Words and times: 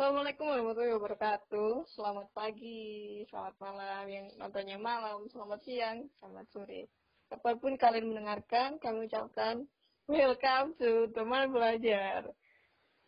Assalamualaikum 0.00 0.48
warahmatullahi 0.48 0.96
wabarakatuh. 0.96 1.84
Selamat 1.92 2.32
pagi, 2.32 3.20
selamat 3.28 3.52
malam, 3.60 4.08
yang 4.08 4.32
nontonnya 4.40 4.80
malam, 4.80 5.28
selamat 5.28 5.60
siang, 5.60 6.08
selamat 6.16 6.48
sore. 6.56 6.88
Kapan 7.28 7.60
pun 7.60 7.76
kalian 7.76 8.08
mendengarkan, 8.08 8.80
kami 8.80 9.12
ucapkan 9.12 9.68
welcome 10.08 10.72
to 10.80 11.04
teman 11.12 11.52
belajar. 11.52 12.32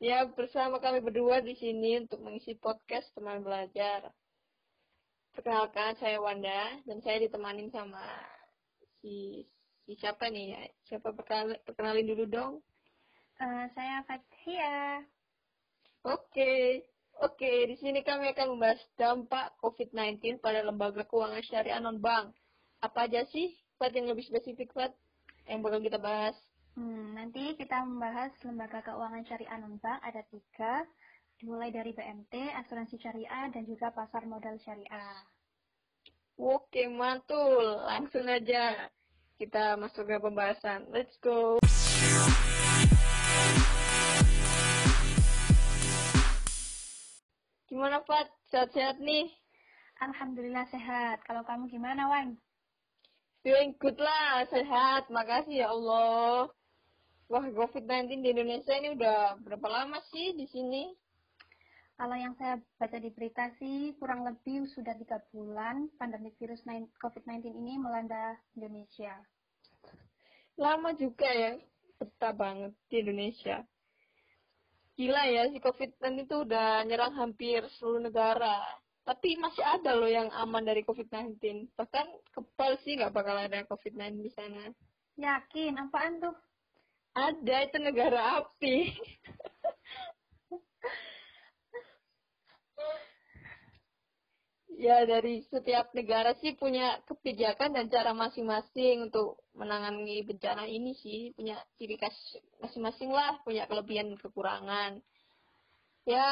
Ya, 0.05 0.29
bersama 0.37 0.85
kami 0.85 1.01
berdua 1.01 1.41
di 1.41 1.57
sini 1.57 2.05
untuk 2.05 2.21
mengisi 2.21 2.61
podcast 2.61 3.09
teman 3.17 3.41
belajar. 3.41 4.13
Perkenalkan, 5.33 5.97
saya 5.97 6.21
Wanda, 6.21 6.77
dan 6.85 7.01
saya 7.01 7.25
ditemani 7.25 7.73
sama 7.73 8.05
si, 9.01 9.49
si 9.89 9.97
siapa 9.97 10.29
nih 10.29 10.45
ya? 10.45 10.63
Siapa 10.93 11.09
perkenalin, 11.17 11.57
perkenalin 11.65 12.05
dulu 12.05 12.25
dong? 12.29 12.55
Uh, 13.41 13.65
saya 13.73 14.05
Fathia. 14.05 15.09
Oke, 16.03 16.83
oke. 17.23 17.53
Di 17.71 17.77
sini 17.79 18.03
kami 18.03 18.35
akan 18.35 18.59
membahas 18.59 18.83
dampak 18.99 19.55
COVID-19 19.63 20.43
pada 20.43 20.67
lembaga 20.67 21.07
keuangan 21.07 21.43
syariah 21.47 21.79
non-bank. 21.79 22.35
Apa 22.83 23.07
aja 23.07 23.23
sih, 23.31 23.55
Fat, 23.79 23.95
yang 23.95 24.11
lebih 24.11 24.27
spesifik, 24.27 24.75
Fat, 24.75 24.91
yang 25.47 25.63
bakal 25.63 25.79
kita 25.79 26.03
bahas? 26.03 26.35
Hmm, 26.75 27.15
nanti 27.15 27.55
kita 27.55 27.87
membahas 27.87 28.35
lembaga 28.43 28.83
keuangan 28.83 29.23
syariah 29.31 29.59
non-bank 29.63 30.01
ada 30.03 30.23
tiga, 30.27 30.83
dimulai 31.39 31.71
dari 31.71 31.95
BMT, 31.95 32.35
asuransi 32.67 32.99
syariah, 32.99 33.47
dan 33.55 33.63
juga 33.63 33.95
pasar 33.95 34.27
modal 34.27 34.59
syariah. 34.67 35.23
Oke, 36.35 36.91
mantul. 36.91 37.87
Langsung 37.87 38.27
aja 38.27 38.91
kita 39.39 39.79
masuk 39.79 40.11
ke 40.11 40.19
pembahasan. 40.19 40.91
Let's 40.91 41.15
go. 41.23 41.63
Gimana, 47.73 48.05
Pat? 48.05 48.29
Sehat-sehat 48.53 49.01
nih? 49.01 49.33
Alhamdulillah 50.05 50.69
sehat. 50.69 51.25
Kalau 51.25 51.41
kamu 51.41 51.73
gimana, 51.73 52.05
Wan? 52.05 52.37
Feeling 53.41 53.73
good 53.81 53.97
lah, 53.97 54.45
sehat. 54.53 55.09
Makasih 55.09 55.65
ya 55.65 55.73
Allah. 55.73 56.53
Wah, 57.33 57.47
COVID-19 57.49 58.21
di 58.21 58.37
Indonesia 58.37 58.77
ini 58.77 58.93
udah 58.93 59.41
berapa 59.41 59.65
lama 59.73 60.05
sih 60.13 60.37
di 60.37 60.45
sini? 60.53 60.93
Kalau 61.97 62.13
yang 62.13 62.37
saya 62.37 62.61
baca 62.77 63.01
di 63.01 63.09
berita 63.09 63.49
sih, 63.57 63.97
kurang 63.97 64.29
lebih 64.29 64.69
sudah 64.69 64.93
tiga 64.93 65.25
bulan 65.33 65.89
pandemi 65.97 66.29
virus 66.37 66.61
COVID-19 67.01 67.57
ini 67.57 67.81
melanda 67.81 68.37
Indonesia. 68.53 69.17
Lama 70.61 70.93
juga 70.93 71.25
ya, 71.25 71.57
betah 71.97 72.37
banget 72.37 72.77
di 72.93 73.01
Indonesia 73.01 73.65
gila 74.97 75.23
ya 75.29 75.49
si 75.49 75.59
COVID-19 75.59 76.29
itu 76.29 76.37
udah 76.45 76.85
nyerang 76.85 77.15
hampir 77.17 77.65
seluruh 77.79 78.03
negara. 78.05 78.61
Tapi 79.03 79.35
masih 79.35 79.67
ada 79.67 79.99
loh 79.99 80.07
yang 80.07 80.31
aman 80.31 80.63
dari 80.63 80.87
COVID-19. 80.87 81.39
Bahkan 81.75 82.07
kebal 82.31 82.79
sih 82.87 82.95
nggak 82.95 83.11
bakal 83.11 83.35
ada 83.35 83.67
COVID-19 83.67 84.23
di 84.23 84.31
sana. 84.31 84.71
Yakin? 85.19 85.75
Apaan 85.77 86.23
tuh? 86.23 86.37
Ada, 87.13 87.69
itu 87.69 87.77
negara 87.83 88.41
api. 88.41 88.89
ya 94.83 95.05
dari 95.05 95.45
setiap 95.47 95.93
negara 95.93 96.35
sih 96.41 96.57
punya 96.57 96.99
kebijakan 97.05 97.77
dan 97.77 97.87
cara 97.93 98.17
masing-masing 98.17 99.13
untuk 99.13 99.42
menangani 99.53 100.25
bencana 100.25 100.65
ini 100.65 100.97
sih 101.01 101.37
punya 101.37 101.61
ciri 101.77 102.01
khas 102.01 102.17
masing-masing 102.63 103.13
lah 103.13 103.41
punya 103.45 103.69
kelebihan 103.69 104.17
kekurangan. 104.17 105.01
Ya 106.03 106.27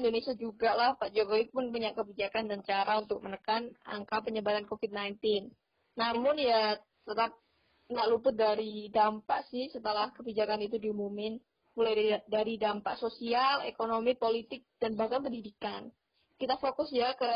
Indonesia 0.00 0.32
juga 0.32 0.72
lah 0.72 0.96
Pak 0.96 1.12
Jokowi 1.12 1.52
pun 1.52 1.68
punya 1.68 1.92
kebijakan 1.92 2.48
dan 2.48 2.64
cara 2.64 2.96
untuk 2.96 3.20
menekan 3.20 3.68
angka 3.84 4.24
penyebaran 4.24 4.64
COVID-19 4.64 5.52
namun 5.96 6.40
ya 6.40 6.80
tetap 7.04 7.36
nggak 7.92 8.08
luput 8.08 8.32
dari 8.32 8.88
dampak 8.88 9.44
sih 9.52 9.68
setelah 9.68 10.08
kebijakan 10.16 10.64
itu 10.64 10.80
diumumin. 10.80 11.36
Mulai 11.72 12.20
dari 12.28 12.60
dampak 12.60 13.00
sosial, 13.00 13.64
ekonomi, 13.64 14.12
politik, 14.12 14.68
dan 14.76 14.92
bahkan 14.92 15.24
pendidikan. 15.24 15.88
Kita 16.36 16.60
fokus 16.60 16.92
ya 16.92 17.16
ke 17.16 17.28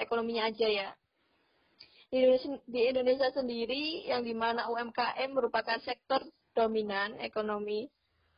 ekonominya 0.00 0.48
aja 0.48 0.64
ya. 0.64 0.88
Di 2.12 2.20
Indonesia, 2.20 2.60
di 2.68 2.80
Indonesia 2.92 3.28
sendiri 3.32 4.04
yang 4.04 4.20
di 4.20 4.36
mana 4.36 4.68
UMKM 4.68 5.32
merupakan 5.32 5.80
sektor 5.80 6.20
dominan 6.52 7.16
ekonomi 7.24 7.88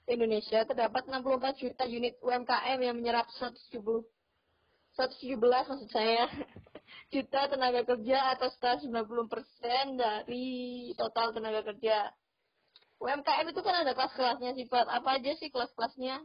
Indonesia 0.06 0.62
terdapat 0.62 1.10
64 1.10 1.58
juta 1.58 1.82
unit 1.82 2.14
UMKM 2.22 2.78
yang 2.78 2.94
menyerap 2.94 3.26
170 3.34 4.06
117 4.94 5.26
maksud 5.42 5.90
saya 5.90 6.30
juta 7.18 7.50
tenaga 7.50 7.82
kerja 7.82 8.38
atau 8.38 8.46
sekitar 8.54 8.78
90 8.78 9.26
persen 9.26 9.98
dari 9.98 10.46
total 10.94 11.34
tenaga 11.34 11.66
kerja. 11.74 12.14
UMKM 13.02 13.50
itu 13.50 13.58
kan 13.58 13.74
ada 13.82 13.90
kelas-kelasnya 13.90 14.54
sifat 14.54 14.86
apa 14.86 15.18
aja 15.18 15.34
sih 15.34 15.50
kelas-kelasnya? 15.50 16.22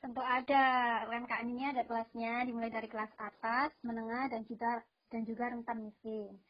Tentu 0.00 0.24
ada. 0.24 0.64
UMKM 1.12 1.44
ini 1.44 1.76
ada 1.76 1.84
kelasnya 1.84 2.48
dimulai 2.48 2.72
dari 2.72 2.88
kelas 2.88 3.12
atas, 3.20 3.76
menengah, 3.84 4.32
dan 4.32 4.48
juga 4.48 4.80
dan 5.12 5.22
juga 5.28 5.52
rentan 5.52 5.84
miskin. 5.84 6.40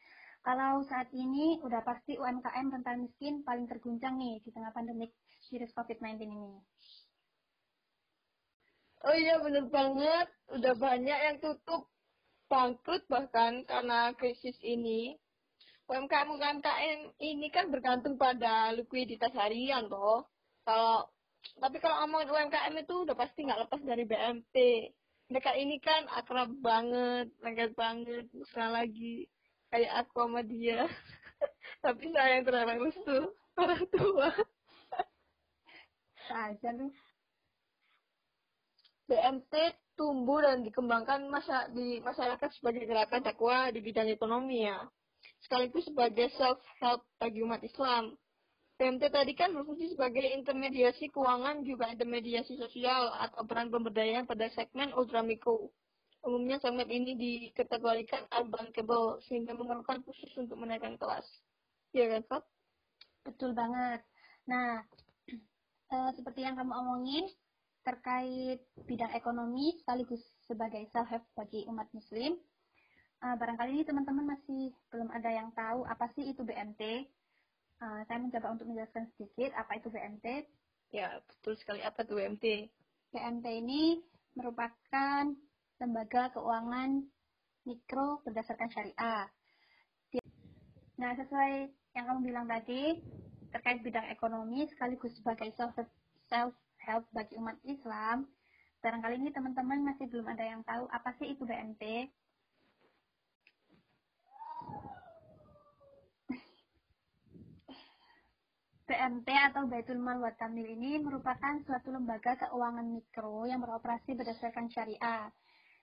Kalau 0.47 0.79
saat 0.87 1.11
ini 1.11 1.59
udah 1.59 1.83
pasti 1.83 2.15
UMKM 2.15 2.71
rentan 2.71 3.03
miskin 3.03 3.43
paling 3.43 3.67
terguncang 3.67 4.15
nih 4.15 4.39
di 4.39 4.55
tengah 4.55 4.71
pandemi 4.71 5.11
virus 5.51 5.75
COVID-19 5.75 6.23
ini. 6.23 6.55
Oh 9.03 9.11
iya 9.11 9.43
bener 9.43 9.67
banget, 9.67 10.31
udah 10.55 10.73
banyak 10.79 11.19
yang 11.19 11.37
tutup 11.43 11.91
bangkrut 12.47 13.03
bahkan 13.11 13.67
karena 13.67 14.15
krisis 14.15 14.55
ini. 14.63 15.19
UMKM 15.91 16.31
UMKM 16.31 16.99
ini 17.19 17.51
kan 17.51 17.67
bergantung 17.67 18.15
pada 18.15 18.71
likuiditas 18.71 19.35
harian 19.35 19.91
loh. 19.91 20.31
Kalau 20.63 21.11
tapi 21.59 21.83
kalau 21.83 22.07
ngomongin 22.07 22.31
UMKM 22.31 22.87
itu 22.87 23.03
udah 23.03 23.19
pasti 23.19 23.43
nggak 23.43 23.67
lepas 23.67 23.83
dari 23.83 24.07
BMT. 24.07 24.55
Mereka 25.27 25.59
ini 25.59 25.75
kan 25.83 26.07
akrab 26.07 26.55
banget, 26.63 27.35
lengket 27.43 27.75
banget, 27.75 28.31
mesra 28.31 28.71
lagi. 28.71 29.27
Kayak 29.69 29.93
aku 30.05 30.15
sama 30.23 30.41
dia. 30.43 30.87
Tapi 31.85 32.03
saya 32.11 32.39
yang 32.39 32.45
terlarang 32.47 32.79
restu, 32.81 33.19
orang 33.59 33.83
tua. 33.91 34.29
Saja 36.27 36.69
lu. 36.75 36.91
BMT 39.07 39.53
tumbuh 39.95 40.43
dan 40.43 40.67
dikembangkan 40.67 41.31
masa 41.31 41.71
di 41.71 42.03
masyarakat 42.03 42.49
sebagai 42.59 42.83
gerakan 42.83 43.23
dakwah 43.23 43.71
di 43.71 43.79
bidang 43.79 44.11
ekonomi 44.11 44.67
ya. 44.67 44.83
Sekaligus 45.39 45.87
sebagai 45.87 46.27
self-help 46.35 47.07
bagi 47.17 47.39
umat 47.41 47.63
Islam 47.63 48.19
PMT 48.77 49.09
tadi 49.09 49.33
kan 49.33 49.49
berfungsi 49.57 49.97
sebagai 49.97 50.21
intermediasi 50.21 51.09
keuangan 51.09 51.65
juga 51.65 51.89
intermediasi 51.89 52.61
sosial 52.61 53.09
atau 53.09 53.41
peran 53.49 53.73
pemberdayaan 53.73 54.29
pada 54.29 54.53
segmen 54.53 54.93
ultramikro. 54.93 55.73
Umumnya 56.27 56.59
segmen 56.59 56.91
ini 56.91 57.15
dikategorikan 57.15 58.27
unbankable 58.35 59.23
sehingga 59.23 59.55
memerlukan 59.55 60.03
khusus 60.03 60.27
untuk 60.35 60.59
menaikkan 60.59 60.99
kelas. 60.99 61.23
Iya 61.95 62.19
kan, 62.19 62.23
Pak? 62.27 62.43
Betul 63.23 63.55
banget. 63.55 64.03
Nah, 64.51 64.83
eh, 65.95 66.11
seperti 66.19 66.43
yang 66.43 66.59
kamu 66.59 66.75
omongin 66.75 67.31
terkait 67.87 68.59
bidang 68.83 69.15
ekonomi 69.15 69.79
sekaligus 69.79 70.19
sebagai 70.43 70.83
self-help 70.91 71.23
bagi 71.39 71.63
umat 71.71 71.87
muslim, 71.95 72.35
eh, 73.23 73.35
barangkali 73.39 73.79
ini 73.79 73.83
teman-teman 73.87 74.35
masih 74.35 74.75
belum 74.91 75.07
ada 75.15 75.31
yang 75.31 75.55
tahu 75.55 75.87
apa 75.87 76.11
sih 76.11 76.27
itu 76.27 76.43
BMT 76.43 77.07
Uh, 77.77 78.01
saya 78.09 78.17
mencoba 78.17 78.57
untuk 78.57 78.65
menjelaskan 78.73 79.05
sedikit 79.13 79.53
apa 79.53 79.77
itu 79.77 79.93
BMT. 79.93 80.49
Ya, 80.89 81.21
betul 81.29 81.53
sekali. 81.61 81.85
Apa 81.85 82.01
itu 82.01 82.17
BMT? 82.17 82.45
BMT 83.13 83.45
ini 83.53 84.01
merupakan 84.33 85.29
lembaga 85.77 86.33
keuangan 86.33 87.05
mikro 87.67 88.23
berdasarkan 88.25 88.69
syariah. 88.73 89.29
Nah, 90.97 91.13
sesuai 91.13 91.69
yang 91.93 92.05
kamu 92.09 92.19
bilang 92.33 92.49
tadi, 92.49 92.97
terkait 93.53 93.85
bidang 93.85 94.09
ekonomi 94.09 94.65
sekaligus 94.65 95.13
sebagai 95.13 95.53
self-help 96.25 97.05
bagi 97.13 97.37
umat 97.37 97.53
Islam, 97.61 98.25
barangkali 98.81 99.21
ini 99.21 99.29
teman-teman 99.29 99.85
masih 99.85 100.09
belum 100.09 100.25
ada 100.25 100.41
yang 100.41 100.65
tahu 100.65 100.89
apa 100.89 101.13
sih 101.21 101.37
itu 101.37 101.45
BMT. 101.45 102.09
BMT 108.87 109.29
atau 109.51 109.67
Baitul 109.67 109.99
Mal 109.99 110.17
wa 110.17 110.31
Tamil 110.39 110.63
ini 110.63 110.95
merupakan 110.97 111.59
suatu 111.67 111.91
lembaga 111.91 112.39
keuangan 112.39 112.87
mikro 112.87 113.43
yang 113.45 113.59
beroperasi 113.59 114.15
berdasarkan 114.15 114.71
syariah. 114.71 115.27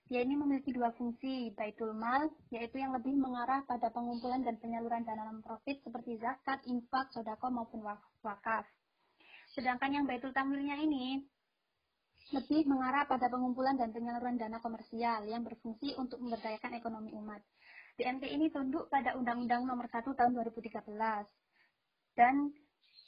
Dia 0.05 0.21
ini 0.21 0.37
memiliki 0.37 0.69
dua 0.69 0.93
fungsi, 0.93 1.49
Baitul 1.57 1.97
Mal, 1.97 2.29
yaitu 2.53 2.77
yang 2.77 2.93
lebih 2.93 3.17
mengarah 3.17 3.65
pada 3.65 3.89
pengumpulan 3.89 4.45
dan 4.45 4.61
penyaluran 4.61 5.01
dana 5.01 5.33
non-profit 5.33 5.81
seperti 5.81 6.21
zakat, 6.21 6.61
infak, 6.69 7.09
sodako 7.17 7.49
maupun 7.49 7.81
wakaf. 8.21 8.69
Sedangkan 9.57 9.97
yang 9.97 10.05
Baitul 10.05 10.37
Tamilnya 10.37 10.77
ini 10.77 11.25
lebih 12.37 12.69
mengarah 12.69 13.09
pada 13.09 13.33
pengumpulan 13.33 13.81
dan 13.81 13.97
penyaluran 13.97 14.37
dana 14.37 14.61
komersial 14.61 15.25
yang 15.25 15.41
berfungsi 15.41 15.97
untuk 15.97 16.21
memberdayakan 16.21 16.77
ekonomi 16.77 17.13
umat. 17.17 17.41
BMT 17.95 18.27
ini 18.29 18.51
tunduk 18.51 18.91
pada 18.91 19.15
Undang-Undang 19.15 19.65
Nomor 19.65 19.87
1 19.87 20.03
Tahun 20.03 20.33
2013. 20.35 20.83
Dan 22.19 22.51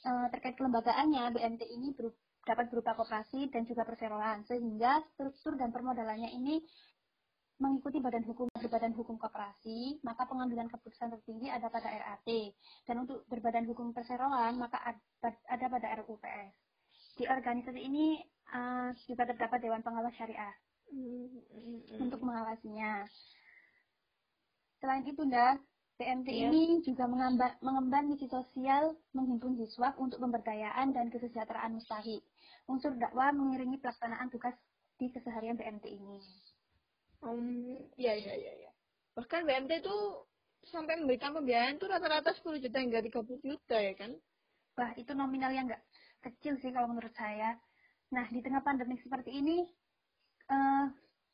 e, 0.07 0.11
terkait 0.31 0.55
kelembagaannya, 0.55 1.33
BMT 1.35 1.61
ini 1.67 1.91
ber, 1.91 2.15
dapat 2.47 2.71
berupa 2.71 2.95
koperasi 2.95 3.51
dan 3.51 3.67
juga 3.67 3.83
perseroan, 3.83 4.47
sehingga 4.47 5.03
struktur 5.11 5.59
dan 5.59 5.75
permodalannya 5.75 6.31
ini 6.31 6.63
mengikuti 7.57 7.97
badan 7.97 8.21
hukum 8.23 8.47
berbadan 8.53 8.93
hukum 8.93 9.17
koperasi, 9.17 9.97
maka 10.05 10.29
pengambilan 10.29 10.69
keputusan 10.69 11.09
tertinggi 11.17 11.49
ada 11.49 11.67
pada 11.73 11.89
RAT. 11.89 12.29
Dan 12.85 13.03
untuk 13.03 13.25
berbadan 13.25 13.65
hukum 13.65 13.91
perseroan, 13.91 14.61
maka 14.61 14.77
ada 15.25 15.65
pada 15.67 15.87
RUPS. 16.05 16.53
Di 17.17 17.25
organisasi 17.25 17.81
ini 17.81 18.21
uh, 18.53 18.93
juga 19.09 19.25
terdapat 19.25 19.57
Dewan 19.57 19.81
Pengawas 19.81 20.13
Syariah 20.13 20.53
mm-hmm. 20.93 21.97
untuk 21.97 22.21
mengawasinya. 22.21 23.09
Selain 24.77 25.01
itu, 25.01 25.25
dah 25.25 25.57
PMT 25.97 26.29
yeah. 26.29 26.53
ini 26.53 26.85
juga 26.85 27.09
mengemban, 27.09 27.57
mengemban 27.65 28.05
misi 28.05 28.29
sosial 28.29 28.93
menghimpun 29.17 29.57
siswa 29.57 29.97
untuk 29.97 30.21
pemberdayaan 30.21 30.93
dan 30.93 31.09
kesejahteraan 31.09 31.73
mustahik. 31.73 32.21
Unsur 32.69 32.93
dakwah 33.01 33.33
mengiringi 33.33 33.81
pelaksanaan 33.81 34.29
tugas 34.29 34.53
di 35.01 35.09
keseharian 35.09 35.57
BMT 35.57 35.89
ini. 35.89 36.21
Um, 37.25 37.81
iya, 37.97 38.13
iya, 38.13 38.33
iya. 38.37 38.53
Ya. 38.69 38.71
Bahkan 39.17 39.49
BMT 39.49 39.81
itu 39.81 39.97
sampai 40.69 41.01
memberikan 41.01 41.33
pembiayaan 41.33 41.81
tuh 41.81 41.89
rata-rata 41.89 42.29
10 42.29 42.61
juta 42.61 42.77
hingga 42.77 43.01
30 43.01 43.41
juta 43.41 43.77
ya 43.81 43.93
kan? 43.97 44.13
Wah, 44.77 44.93
itu 44.93 45.17
nominal 45.17 45.49
yang 45.49 45.65
nggak 45.65 45.81
kecil 46.29 46.61
sih 46.61 46.69
kalau 46.69 46.93
menurut 46.93 47.13
saya. 47.17 47.57
Nah, 48.13 48.29
di 48.29 48.45
tengah 48.45 48.61
pandemi 48.61 49.01
seperti 49.01 49.33
ini, 49.33 49.65
uh, 50.53 50.85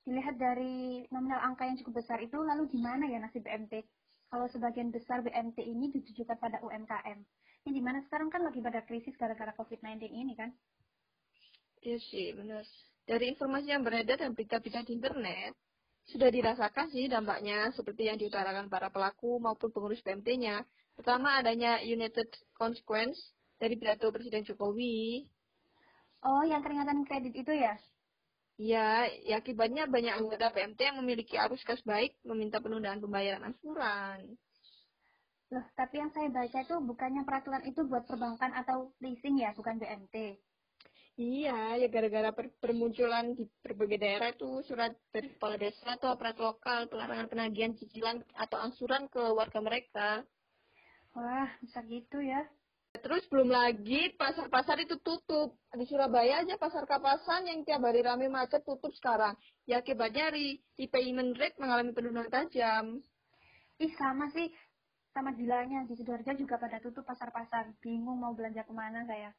dilihat 0.08 0.40
dari 0.40 1.04
nominal 1.12 1.44
angka 1.44 1.68
yang 1.68 1.76
cukup 1.84 2.00
besar 2.00 2.24
itu, 2.24 2.40
lalu 2.40 2.72
gimana 2.72 3.04
ya 3.12 3.20
nasib 3.20 3.44
BMT? 3.44 3.84
Kalau 4.34 4.50
sebagian 4.50 4.90
besar 4.90 5.22
BMT 5.22 5.62
ini 5.62 5.94
ditujukan 5.94 6.42
pada 6.42 6.58
UMKM. 6.66 7.22
Ini 7.64 7.70
di 7.70 7.82
mana 7.86 8.02
sekarang 8.10 8.34
kan 8.34 8.42
lagi 8.42 8.66
pada 8.66 8.82
krisis 8.82 9.14
gara-gara 9.14 9.54
COVID-19 9.54 10.10
ini 10.10 10.34
kan? 10.34 10.50
Iya 11.86 12.02
sih, 12.02 12.34
benar. 12.34 12.66
Dari 13.06 13.30
informasi 13.30 13.70
yang 13.70 13.86
beredar 13.86 14.18
dan 14.18 14.34
berita-berita 14.34 14.90
di 14.90 14.98
internet, 14.98 15.54
sudah 16.10 16.34
dirasakan 16.34 16.90
sih 16.90 17.06
dampaknya 17.06 17.70
seperti 17.78 18.10
yang 18.10 18.18
diutarakan 18.18 18.74
para 18.74 18.90
pelaku 18.90 19.38
maupun 19.38 19.70
pengurus 19.70 20.02
BMT-nya. 20.02 20.66
Pertama 20.98 21.38
adanya 21.38 21.78
United 21.86 22.34
Consequence 22.58 23.38
dari 23.62 23.78
pidato 23.78 24.10
Presiden 24.10 24.42
Jokowi 24.50 25.30
Oh, 26.26 26.42
yang 26.42 26.66
peringatan 26.66 27.06
kredit 27.06 27.38
itu 27.38 27.54
ya? 27.54 27.78
Ya, 28.64 29.12
ya 29.28 29.44
akibatnya 29.44 29.92
banyak 29.92 30.24
anggota 30.24 30.48
PMT 30.56 30.80
yang 30.80 30.98
memiliki 31.04 31.36
arus 31.36 31.60
kas 31.68 31.84
baik 31.84 32.16
meminta 32.24 32.64
penundaan 32.64 33.04
pembayaran 33.04 33.52
angsuran. 33.52 34.40
Loh, 35.52 35.66
tapi 35.76 36.00
yang 36.00 36.08
saya 36.16 36.32
baca 36.32 36.64
itu 36.64 36.76
bukannya 36.80 37.28
peraturan 37.28 37.68
itu 37.68 37.84
buat 37.84 38.08
perbankan 38.08 38.56
atau 38.56 38.96
leasing 39.04 39.44
ya, 39.44 39.52
bukan 39.52 39.84
BMT. 39.84 40.40
Iya, 41.20 41.78
ya 41.78 41.88
gara-gara 41.92 42.32
per 42.32 42.56
permunculan 42.58 43.36
di 43.36 43.46
berbagai 43.62 44.00
daerah 44.00 44.32
itu 44.32 44.64
surat 44.66 44.96
dari 45.12 45.30
kepala 45.30 45.60
desa 45.60 46.00
atau 46.00 46.16
aparat 46.16 46.40
lokal 46.40 46.88
pelarangan 46.88 47.30
penagihan 47.30 47.76
cicilan 47.76 48.24
atau 48.34 48.58
angsuran 48.64 49.12
ke 49.12 49.22
warga 49.36 49.60
mereka. 49.60 50.10
Wah, 51.14 51.52
bisa 51.60 51.84
gitu 51.86 52.18
ya. 52.18 52.48
Terus 52.94 53.26
belum 53.26 53.50
lagi 53.50 54.14
pasar-pasar 54.14 54.78
itu 54.86 55.02
tutup. 55.02 55.58
Di 55.74 55.86
Surabaya 55.90 56.46
aja 56.46 56.62
pasar 56.62 56.86
kapasan 56.86 57.50
yang 57.50 57.66
tiap 57.66 57.82
hari 57.82 58.06
ramai 58.06 58.30
macet 58.30 58.62
tutup 58.62 58.94
sekarang. 58.94 59.34
Ya 59.66 59.82
akibatnya 59.82 60.30
repayment 60.78 61.34
rate 61.42 61.58
mengalami 61.58 61.90
penurunan 61.90 62.30
tajam. 62.30 63.02
Ih 63.82 63.94
sama 63.98 64.30
sih, 64.30 64.54
sama 65.10 65.34
gilanya. 65.34 65.90
Di 65.90 65.98
Sidoarjo 65.98 66.38
juga 66.38 66.62
pada 66.62 66.78
tutup 66.78 67.02
pasar-pasar. 67.02 67.74
Bingung 67.82 68.22
mau 68.22 68.38
belanja 68.38 68.62
ke 68.62 68.74
mana 68.78 69.02
saya. 69.10 69.34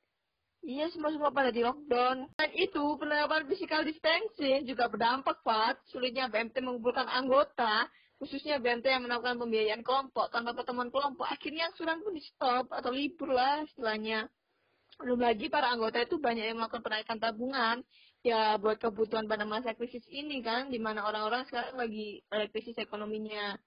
Iya, 0.64 0.88
semua-semua 0.96 1.28
pada 1.28 1.52
di 1.52 1.60
lockdown. 1.60 2.24
Dan 2.40 2.50
itu, 2.56 2.84
penerapan 2.96 3.44
physical 3.44 3.84
distancing 3.84 4.64
juga 4.64 4.88
berdampak, 4.88 5.44
Pak. 5.44 5.84
Sulitnya 5.92 6.32
BMT 6.32 6.64
mengumpulkan 6.64 7.04
anggota 7.04 7.84
khususnya 8.18 8.62
BMT 8.62 8.86
yang 8.86 9.04
melakukan 9.04 9.36
pembiayaan 9.36 9.82
kelompok 9.82 10.30
tanpa 10.30 10.54
pertemuan 10.54 10.88
kelompok, 10.88 11.26
akhirnya 11.26 11.68
angsuran 11.70 12.00
pun 12.00 12.12
di 12.14 12.22
stop 12.22 12.70
atau 12.70 12.90
libur 12.94 13.34
lah 13.34 13.66
istilahnya. 13.66 14.30
Belum 15.02 15.18
lagi 15.18 15.50
para 15.50 15.74
anggota 15.74 15.98
itu 15.98 16.22
banyak 16.22 16.54
yang 16.54 16.58
melakukan 16.62 16.82
penaikan 16.86 17.18
tabungan 17.18 17.82
ya 18.24 18.56
buat 18.56 18.80
kebutuhan 18.80 19.28
pada 19.28 19.44
masa 19.44 19.76
krisis 19.76 20.06
ini 20.08 20.40
kan, 20.40 20.72
di 20.72 20.80
mana 20.80 21.04
orang-orang 21.04 21.44
sekarang 21.44 21.76
lagi 21.76 22.24
ada 22.32 22.48
krisis 22.48 22.78
ekonominya. 22.80 23.58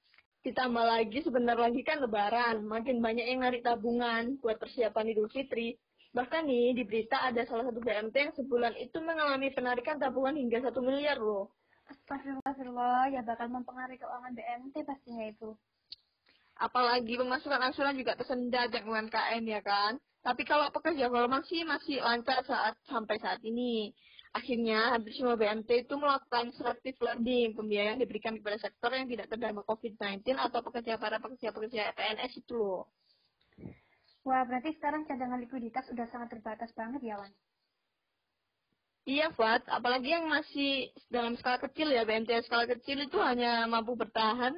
Ditambah 0.42 0.86
lagi 0.88 1.20
sebentar 1.22 1.60
lagi 1.60 1.84
kan 1.84 2.00
lebaran, 2.00 2.64
makin 2.64 3.04
banyak 3.04 3.28
yang 3.28 3.44
narik 3.44 3.62
tabungan 3.62 4.40
buat 4.40 4.58
persiapan 4.58 5.14
Idul 5.14 5.30
Fitri. 5.30 5.76
Bahkan 6.16 6.48
nih 6.48 6.74
di 6.74 6.84
berita 6.88 7.22
ada 7.22 7.44
salah 7.46 7.68
satu 7.70 7.84
BMT 7.84 8.16
yang 8.16 8.34
sebulan 8.34 8.74
itu 8.80 8.98
mengalami 9.04 9.52
penarikan 9.54 10.00
tabungan 10.00 10.34
hingga 10.40 10.64
satu 10.66 10.82
miliar 10.82 11.20
loh. 11.20 11.54
Astagfirullah, 11.88 13.12
ya 13.12 13.24
bakal 13.24 13.48
mempengaruhi 13.48 14.00
keuangan 14.00 14.36
BMT 14.36 14.84
pastinya 14.84 15.26
itu. 15.28 15.56
Apalagi 16.58 17.16
pemasukan 17.16 17.62
angsuran 17.62 17.96
juga 17.96 18.18
tersendat 18.18 18.74
dengan 18.74 19.08
UMKM 19.08 19.44
ya 19.46 19.62
kan. 19.62 19.96
Tapi 20.26 20.44
kalau 20.44 20.68
pekerja 20.74 21.08
formal 21.08 21.46
sih 21.48 21.64
masih 21.64 22.04
lancar 22.04 22.44
saat 22.44 22.76
sampai 22.90 23.16
saat 23.22 23.40
ini. 23.46 23.96
Akhirnya, 24.36 24.92
hampir 24.94 25.16
semua 25.16 25.40
BMT 25.40 25.88
itu 25.88 25.96
melakukan 25.96 26.52
selective 26.54 27.00
lending, 27.00 27.56
pembiayaan 27.56 27.98
diberikan 27.98 28.36
kepada 28.38 28.60
sektor 28.60 28.92
yang 28.92 29.08
tidak 29.08 29.32
terdampak 29.32 29.66
COVID-19 29.66 30.36
atau 30.36 30.60
pekerja 30.62 31.00
para 31.00 31.18
pekerja-pekerja 31.18 31.96
PNS 31.96 32.44
itu 32.44 32.54
loh. 32.54 32.92
Wah, 34.28 34.44
berarti 34.44 34.76
sekarang 34.76 35.08
cadangan 35.08 35.40
likuiditas 35.40 35.88
udah 35.90 36.06
sangat 36.12 36.36
terbatas 36.36 36.70
banget 36.76 37.02
ya, 37.02 37.16
Wan? 37.16 37.32
Iya, 39.08 39.32
Fat. 39.32 39.64
Apalagi 39.72 40.12
yang 40.12 40.28
masih 40.28 40.92
dalam 41.08 41.40
skala 41.40 41.64
kecil 41.64 41.96
ya, 41.96 42.04
BMT 42.04 42.44
skala 42.44 42.68
kecil 42.68 43.08
itu 43.08 43.16
hanya 43.24 43.64
mampu 43.64 43.96
bertahan 43.96 44.52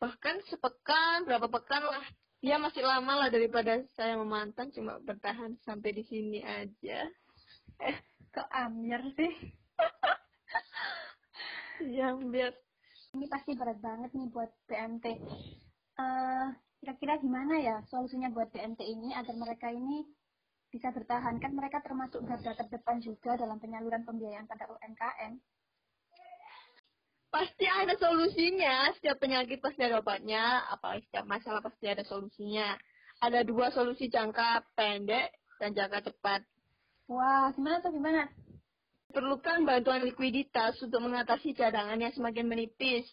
bahkan 0.00 0.36
sepekan, 0.48 1.24
berapa 1.24 1.48
pekan 1.48 1.84
lah. 1.84 2.04
Dia 2.40 2.56
masih 2.56 2.84
lama 2.84 3.24
lah 3.24 3.28
daripada 3.28 3.80
saya 3.96 4.16
memantang 4.16 4.72
cuma 4.72 4.96
bertahan 5.00 5.56
sampai 5.64 5.96
di 5.96 6.04
sini 6.08 6.40
aja. 6.40 7.08
Eh, 7.80 7.96
kok 8.32 8.48
amir 8.52 9.00
sih? 9.16 9.32
ya, 12.00 12.16
biar. 12.16 12.52
Ini 13.16 13.26
pasti 13.28 13.56
berat 13.56 13.80
banget 13.80 14.12
nih 14.12 14.28
buat 14.28 14.52
BMT. 14.68 15.06
Uh, 16.00 16.48
kira-kira 16.80 17.20
gimana 17.20 17.60
ya 17.60 17.76
solusinya 17.92 18.32
buat 18.32 18.48
BMT 18.52 18.80
ini 18.88 19.12
agar 19.12 19.36
mereka 19.36 19.68
ini 19.68 20.08
bisa 20.70 20.94
bertahan. 20.94 21.36
Kan 21.42 21.52
mereka 21.52 21.82
termasuk 21.82 22.22
garda 22.24 22.54
terdepan 22.54 23.02
juga 23.02 23.36
dalam 23.36 23.58
penyaluran 23.58 24.06
pembiayaan 24.06 24.46
pada 24.46 24.70
UMKM 24.70 25.36
pasti 27.30 27.64
ada 27.64 27.94
solusinya. 27.96 28.90
Setiap 28.98 29.22
penyakit 29.22 29.62
pasti 29.62 29.80
ada 29.86 30.02
obatnya. 30.02 30.66
Apalagi 30.68 31.06
setiap 31.08 31.26
masalah 31.26 31.62
pasti 31.62 31.86
ada 31.86 32.02
solusinya. 32.04 32.74
Ada 33.22 33.46
dua 33.46 33.70
solusi 33.70 34.10
jangka 34.10 34.74
pendek 34.74 35.30
dan 35.62 35.72
jangka 35.72 36.10
cepat. 36.10 36.42
Wah 37.06 37.50
gimana 37.54 37.82
tuh 37.82 37.94
gimana? 37.94 38.26
Diperlukan 39.10 39.66
bantuan 39.66 40.06
likuiditas 40.06 40.78
untuk 40.86 41.02
mengatasi 41.02 41.50
cadangan 41.58 41.98
yang 41.98 42.14
semakin 42.14 42.46
menipis. 42.46 43.10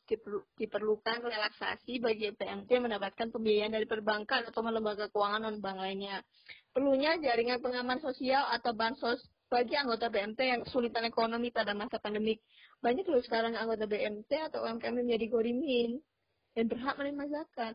Diperlukan 0.57 1.25
relaksasi 1.25 1.97
bagi 1.97 2.29
PMT 2.37 2.69
mendapatkan 2.77 3.33
pembiayaan 3.33 3.73
dari 3.73 3.89
perbankan 3.89 4.45
atau 4.45 4.61
lembaga 4.61 5.09
keuangan 5.09 5.49
non-bank 5.49 5.77
lainnya. 5.81 6.21
Perlunya 6.77 7.17
jaringan 7.17 7.57
pengaman 7.57 7.98
sosial 7.98 8.46
atau 8.53 8.69
bansos 8.69 9.17
bagi 9.50 9.74
anggota 9.74 10.13
BMT 10.13 10.38
yang 10.46 10.62
kesulitan 10.62 11.10
ekonomi 11.10 11.50
pada 11.50 11.74
masa 11.74 11.98
pandemik. 11.98 12.38
Banyak 12.86 13.10
loh 13.10 13.17
sekarang 13.25 13.57
anggota 13.57 13.89
BMT 13.89 14.29
atau 14.53 14.62
UMKM 14.62 14.93
menjadi 14.93 15.25
gorimin 15.25 15.98
dan 16.53 16.69
berhak 16.69 16.93
menerima 17.01 17.34
zakat. 17.34 17.74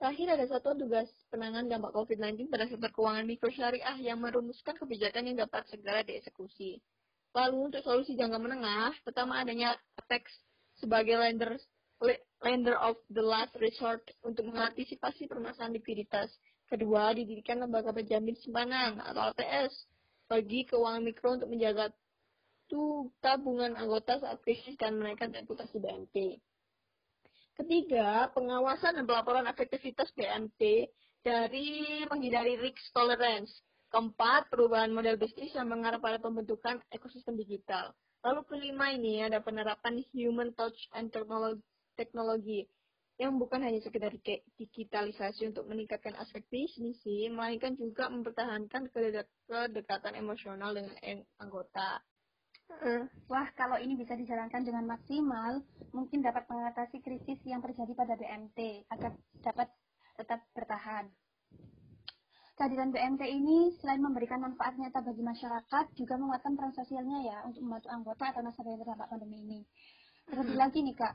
Terakhir 0.00 0.40
ada 0.40 0.46
satu 0.56 0.72
tugas 0.72 1.12
penanganan 1.28 1.68
dampak 1.68 1.92
COVID-19 1.92 2.48
pada 2.48 2.64
sektor 2.64 2.88
keuangan 2.96 3.28
mikro 3.28 3.52
syariah 3.52 4.00
yang 4.00 4.16
merumuskan 4.24 4.72
kebijakan 4.72 5.28
yang 5.28 5.44
dapat 5.44 5.68
segera 5.68 6.00
dieksekusi. 6.00 6.80
Lalu 7.36 7.68
untuk 7.68 7.84
solusi 7.84 8.16
jangka 8.16 8.40
menengah, 8.40 8.96
pertama 9.04 9.36
adanya 9.36 9.76
Apex 10.00 10.32
sebagai 10.80 11.20
lender 11.20 11.60
lender 12.40 12.80
of 12.80 12.96
the 13.12 13.20
last 13.20 13.52
resort 13.60 14.00
untuk 14.24 14.48
mengantisipasi 14.48 15.28
permasalahan 15.28 15.76
likuiditas. 15.76 16.32
Kedua, 16.70 17.10
didirikan 17.10 17.58
lembaga 17.58 17.90
penjamin 17.90 18.38
simpanan 18.38 19.02
atau 19.02 19.34
LPS 19.34 19.74
bagi 20.30 20.62
keuangan 20.70 21.02
mikro 21.02 21.34
untuk 21.34 21.50
menjaga 21.50 21.90
tabungan 23.18 23.74
anggota 23.74 24.22
saat 24.22 24.38
krisis 24.46 24.78
dan 24.78 24.94
menaikkan 24.94 25.34
reputasi 25.34 25.82
BNP. 25.82 26.38
Ketiga, 27.58 28.30
pengawasan 28.30 29.02
dan 29.02 29.04
pelaporan 29.10 29.50
efektivitas 29.50 30.14
BNP 30.14 30.86
dari 31.26 32.06
menghindari 32.06 32.54
risk 32.62 32.78
tolerance 32.94 33.50
Keempat, 33.90 34.46
perubahan 34.54 34.94
model 34.94 35.18
bisnis 35.18 35.50
yang 35.50 35.66
mengarah 35.66 35.98
pada 35.98 36.22
pembentukan 36.22 36.78
ekosistem 36.94 37.34
digital. 37.34 37.90
Lalu 38.22 38.46
kelima 38.46 38.94
ini 38.94 39.26
ada 39.26 39.42
penerapan 39.42 39.98
human 40.14 40.54
touch 40.54 40.78
and 40.94 41.10
technology 41.98 42.70
yang 43.20 43.36
bukan 43.36 43.60
hanya 43.60 43.84
sekedar 43.84 44.16
digitalisasi 44.56 45.52
untuk 45.52 45.68
meningkatkan 45.68 46.16
aspek 46.16 46.40
bisnis 46.48 46.96
sih, 47.04 47.28
melainkan 47.28 47.76
juga 47.76 48.08
mempertahankan 48.08 48.88
kedekatan 48.88 50.16
emosional 50.16 50.72
dengan 50.72 50.96
anggota. 51.36 52.00
Wah, 53.28 53.52
kalau 53.60 53.76
ini 53.76 53.92
bisa 53.98 54.16
dijalankan 54.16 54.64
dengan 54.64 54.88
maksimal, 54.88 55.60
mungkin 55.92 56.24
dapat 56.24 56.48
mengatasi 56.48 57.04
krisis 57.04 57.36
yang 57.44 57.60
terjadi 57.60 57.92
pada 57.92 58.16
BMT 58.16 58.88
agar 58.88 59.12
dapat 59.44 59.68
tetap 60.16 60.40
bertahan. 60.56 61.12
Kehadiran 62.56 62.88
BMT 62.88 63.22
ini 63.24 63.72
selain 63.80 64.00
memberikan 64.00 64.40
manfaat 64.40 64.80
nyata 64.80 65.04
bagi 65.04 65.20
masyarakat, 65.20 65.84
juga 65.92 66.14
menguatkan 66.16 66.56
peran 66.56 66.72
sosialnya 66.72 67.18
ya 67.20 67.36
untuk 67.44 67.64
membantu 67.68 67.88
anggota 67.92 68.24
atau 68.32 68.40
nasabah 68.44 68.70
yang 68.72 68.80
terdampak 68.80 69.08
pandemi 69.12 69.38
ini. 69.44 69.60
Terlebih 70.28 70.56
lagi 70.56 70.78
nih 70.84 70.94
kak, 70.96 71.14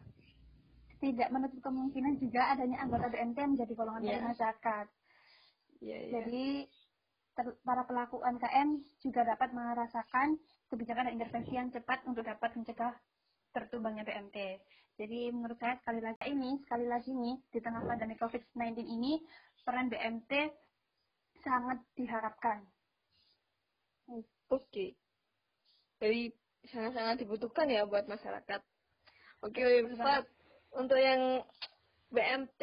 tidak 1.00 1.30
menutup 1.32 1.60
kemungkinan 1.64 2.18
juga 2.20 2.56
adanya 2.56 2.82
anggota 2.82 3.12
BMT 3.12 3.38
yang 3.38 3.52
menjadi 3.58 3.74
golongan 3.76 4.02
yeah. 4.02 4.10
dari 4.12 4.24
masyarakat. 4.32 4.86
Yeah, 5.84 6.02
yeah. 6.02 6.12
Jadi 6.14 6.48
para 7.68 7.84
pelaku 7.84 8.24
UMKM 8.24 8.70
juga 9.04 9.28
dapat 9.28 9.52
merasakan 9.52 10.40
kebijakan 10.72 11.12
dan 11.12 11.14
intervensi 11.20 11.52
yang 11.52 11.68
cepat 11.68 12.08
untuk 12.08 12.24
dapat 12.24 12.56
mencegah 12.56 12.96
tertumbangnya 13.52 14.08
BMT. 14.08 14.64
Jadi 14.96 15.36
menurut 15.36 15.60
saya 15.60 15.76
sekali 15.84 16.00
lagi 16.00 16.32
ini, 16.32 16.56
sekali 16.64 16.88
lagi 16.88 17.12
nih 17.12 17.36
di 17.52 17.60
tengah 17.60 17.84
pandemi 17.84 18.16
COVID-19 18.16 18.80
ini 18.88 19.20
peran 19.68 19.92
BMT 19.92 20.32
sangat 21.44 21.84
diharapkan. 22.00 22.64
Oke. 24.48 24.96
Jadi 26.00 26.32
sangat-sangat 26.72 27.16
dibutuhkan 27.20 27.68
ya 27.68 27.84
buat 27.84 28.08
masyarakat. 28.08 28.62
Oke, 29.44 29.64
Pak. 30.00 30.24
Untuk 30.76 31.00
yang 31.00 31.40
BMT 32.12 32.62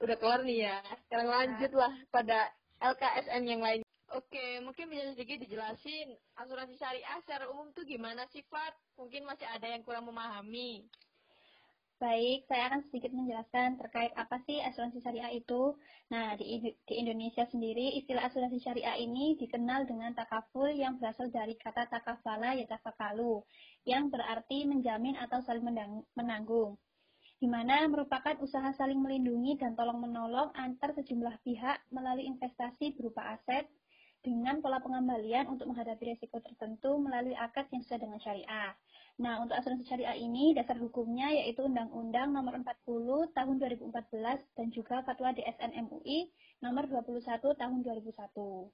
udah 0.00 0.16
keluar 0.16 0.40
nih 0.44 0.68
ya. 0.68 0.76
Sekarang 1.06 1.28
nah. 1.28 1.36
lanjutlah 1.44 1.92
pada 2.08 2.50
LKSN 2.80 3.42
yang 3.44 3.60
lain. 3.60 3.80
Oke, 4.12 4.60
mungkin 4.60 4.92
bisa 4.92 5.10
sedikit 5.16 5.42
dijelasin 5.42 6.12
asuransi 6.38 6.76
syariah 6.76 7.18
secara 7.24 7.48
umum 7.50 7.72
tuh 7.72 7.82
gimana 7.88 8.28
sih, 8.30 8.44
Pak? 8.46 9.00
Mungkin 9.00 9.24
masih 9.24 9.48
ada 9.48 9.64
yang 9.64 9.82
kurang 9.82 10.06
memahami. 10.06 10.86
Baik, 11.98 12.44
saya 12.50 12.68
akan 12.68 12.84
sedikit 12.90 13.14
menjelaskan 13.14 13.80
terkait 13.80 14.12
apa 14.18 14.36
sih 14.44 14.60
asuransi 14.60 15.00
syariah 15.00 15.30
itu. 15.34 15.78
Nah, 16.12 16.36
di, 16.36 16.76
di 16.84 16.94
Indonesia 17.00 17.48
sendiri, 17.48 17.96
istilah 17.96 18.28
asuransi 18.28 18.60
syariah 18.60 18.98
ini 19.00 19.40
dikenal 19.40 19.88
dengan 19.88 20.12
takaful 20.12 20.68
yang 20.68 21.00
berasal 21.00 21.32
dari 21.32 21.56
kata 21.56 21.88
takafala 21.88 22.58
ya 22.58 22.68
tafakalu, 22.68 23.40
yang 23.88 24.12
berarti 24.12 24.68
menjamin 24.68 25.16
atau 25.16 25.40
saling 25.46 25.64
menanggung, 26.12 26.76
di 27.44 27.52
mana 27.52 27.84
merupakan 27.92 28.40
usaha 28.40 28.72
saling 28.72 28.96
melindungi 28.96 29.60
dan 29.60 29.76
tolong-menolong 29.76 30.56
antar 30.56 30.96
sejumlah 30.96 31.44
pihak 31.44 31.76
melalui 31.92 32.24
investasi 32.24 32.96
berupa 32.96 33.36
aset, 33.36 33.68
dengan 34.24 34.64
pola 34.64 34.80
pengembalian 34.80 35.52
untuk 35.52 35.68
menghadapi 35.68 36.16
risiko 36.16 36.40
tertentu 36.40 36.96
melalui 36.96 37.36
akad 37.36 37.68
yang 37.68 37.84
sesuai 37.84 38.08
dengan 38.08 38.16
syariah. 38.24 38.72
Nah, 39.20 39.44
untuk 39.44 39.60
asuransi 39.60 39.84
syariah 39.84 40.16
ini 40.16 40.56
dasar 40.56 40.80
hukumnya 40.80 41.28
yaitu 41.36 41.60
Undang-Undang 41.68 42.32
Nomor 42.32 42.56
40 42.64 43.36
Tahun 43.36 43.56
2014 43.60 44.56
dan 44.56 44.66
juga 44.72 45.04
Fatwa 45.04 45.36
DSN 45.36 45.76
MUI 45.84 46.32
Nomor 46.64 46.88
21 46.88 47.28
Tahun 47.44 47.78
2001. 47.84 48.72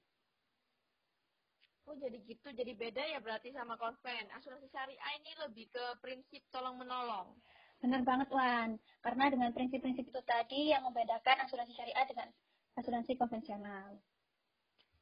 Oh, 1.91 1.95
jadi 1.99 2.23
gitu. 2.23 2.47
Jadi 2.55 2.71
beda 2.71 3.03
ya 3.03 3.19
berarti 3.19 3.51
sama 3.51 3.75
konven. 3.75 4.31
Asuransi 4.31 4.71
syariah 4.71 5.11
ini 5.19 5.35
lebih 5.43 5.67
ke 5.67 5.85
prinsip 5.99 6.39
tolong-menolong. 6.55 7.35
Benar 7.81 8.05
banget, 8.05 8.29
Wan. 8.29 8.77
Karena 9.01 9.25
dengan 9.33 9.49
prinsip-prinsip 9.51 10.05
itu 10.05 10.21
tadi 10.21 10.69
yang 10.69 10.85
membedakan 10.85 11.49
asuransi 11.49 11.73
syariah 11.73 12.05
dengan 12.05 12.29
asuransi 12.77 13.17
konvensional. 13.17 13.97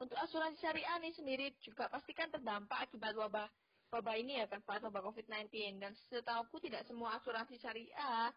Untuk 0.00 0.16
asuransi 0.16 0.56
syariah 0.64 0.96
ini 1.04 1.12
sendiri 1.12 1.46
juga 1.60 1.92
pastikan 1.92 2.32
terdampak 2.32 2.88
akibat 2.88 3.12
wabah 3.12 3.48
wabah 3.90 4.16
ini 4.16 4.40
ya 4.40 4.48
kan 4.48 4.64
Pak, 4.64 4.86
wabah 4.88 5.12
COVID-19. 5.12 5.76
Dan 5.76 5.92
setahuku 6.08 6.56
tidak 6.64 6.88
semua 6.88 7.20
asuransi 7.20 7.60
syariah, 7.60 8.32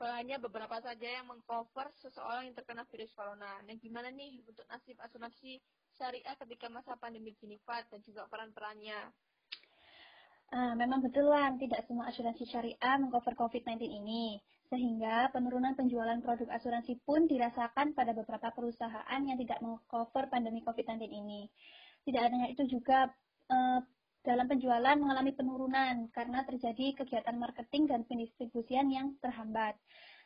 hanya 0.00 0.40
beberapa 0.40 0.80
saja 0.80 1.20
yang 1.20 1.28
mengcover 1.28 1.92
seseorang 2.00 2.48
yang 2.48 2.56
terkena 2.56 2.86
virus 2.88 3.12
corona. 3.12 3.60
Nah 3.66 3.76
gimana 3.76 4.08
nih 4.08 4.40
untuk 4.48 4.64
nasib 4.70 4.96
asuransi 5.02 5.60
syariah 5.98 6.36
ketika 6.46 6.72
masa 6.72 6.96
pandemi 6.96 7.36
gini 7.36 7.58
Pak, 7.66 7.90
dan 7.92 8.00
juga 8.06 8.24
peran-perannya? 8.30 9.12
Uh, 10.50 10.74
memang 10.74 10.98
betul 10.98 11.30
Wan, 11.30 11.62
tidak 11.62 11.86
semua 11.86 12.10
asuransi 12.10 12.42
syariah 12.42 12.98
mengcover 12.98 13.38
COVID-19 13.38 13.86
ini. 13.86 14.42
Sehingga 14.66 15.30
penurunan 15.30 15.78
penjualan 15.78 16.18
produk 16.18 16.50
asuransi 16.50 16.98
pun 17.06 17.30
dirasakan 17.30 17.94
pada 17.94 18.10
beberapa 18.10 18.50
perusahaan 18.50 19.20
yang 19.22 19.38
tidak 19.38 19.62
mengcover 19.62 20.26
pandemi 20.26 20.62
COVID-19 20.66 21.06
ini. 21.06 21.46
Tidak 22.02 22.18
adanya 22.18 22.50
itu 22.50 22.66
juga 22.66 23.10
uh, 23.46 23.78
dalam 24.26 24.46
penjualan 24.50 24.98
mengalami 24.98 25.32
penurunan 25.32 26.10
karena 26.10 26.42
terjadi 26.42 26.98
kegiatan 26.98 27.36
marketing 27.38 27.86
dan 27.86 28.02
pendistribusian 28.02 28.90
yang 28.90 29.14
terhambat. 29.22 29.78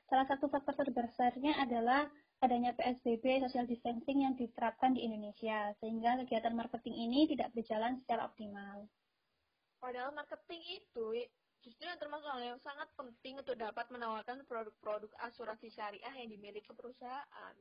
Salah 0.08 0.24
satu 0.24 0.48
faktor 0.48 0.76
terbesarnya 0.88 1.60
adalah 1.60 2.08
adanya 2.40 2.72
PSBB 2.76 3.44
social 3.44 3.64
distancing 3.64 4.24
yang 4.24 4.36
diterapkan 4.36 4.92
di 4.92 5.04
Indonesia, 5.04 5.72
sehingga 5.80 6.20
kegiatan 6.24 6.52
marketing 6.52 6.96
ini 7.08 7.28
tidak 7.28 7.52
berjalan 7.56 8.00
secara 8.04 8.28
optimal. 8.28 8.84
Padahal 9.84 10.16
marketing 10.16 10.80
itu 10.80 11.28
justru 11.60 11.84
yang 11.84 12.00
termasuk 12.00 12.24
hal 12.24 12.40
yang 12.40 12.60
sangat 12.64 12.88
penting 12.96 13.36
untuk 13.36 13.52
dapat 13.52 13.84
menawarkan 13.92 14.40
produk-produk 14.48 15.12
asuransi 15.28 15.68
syariah 15.68 16.14
yang 16.24 16.32
dimiliki 16.32 16.72
perusahaan. 16.72 17.56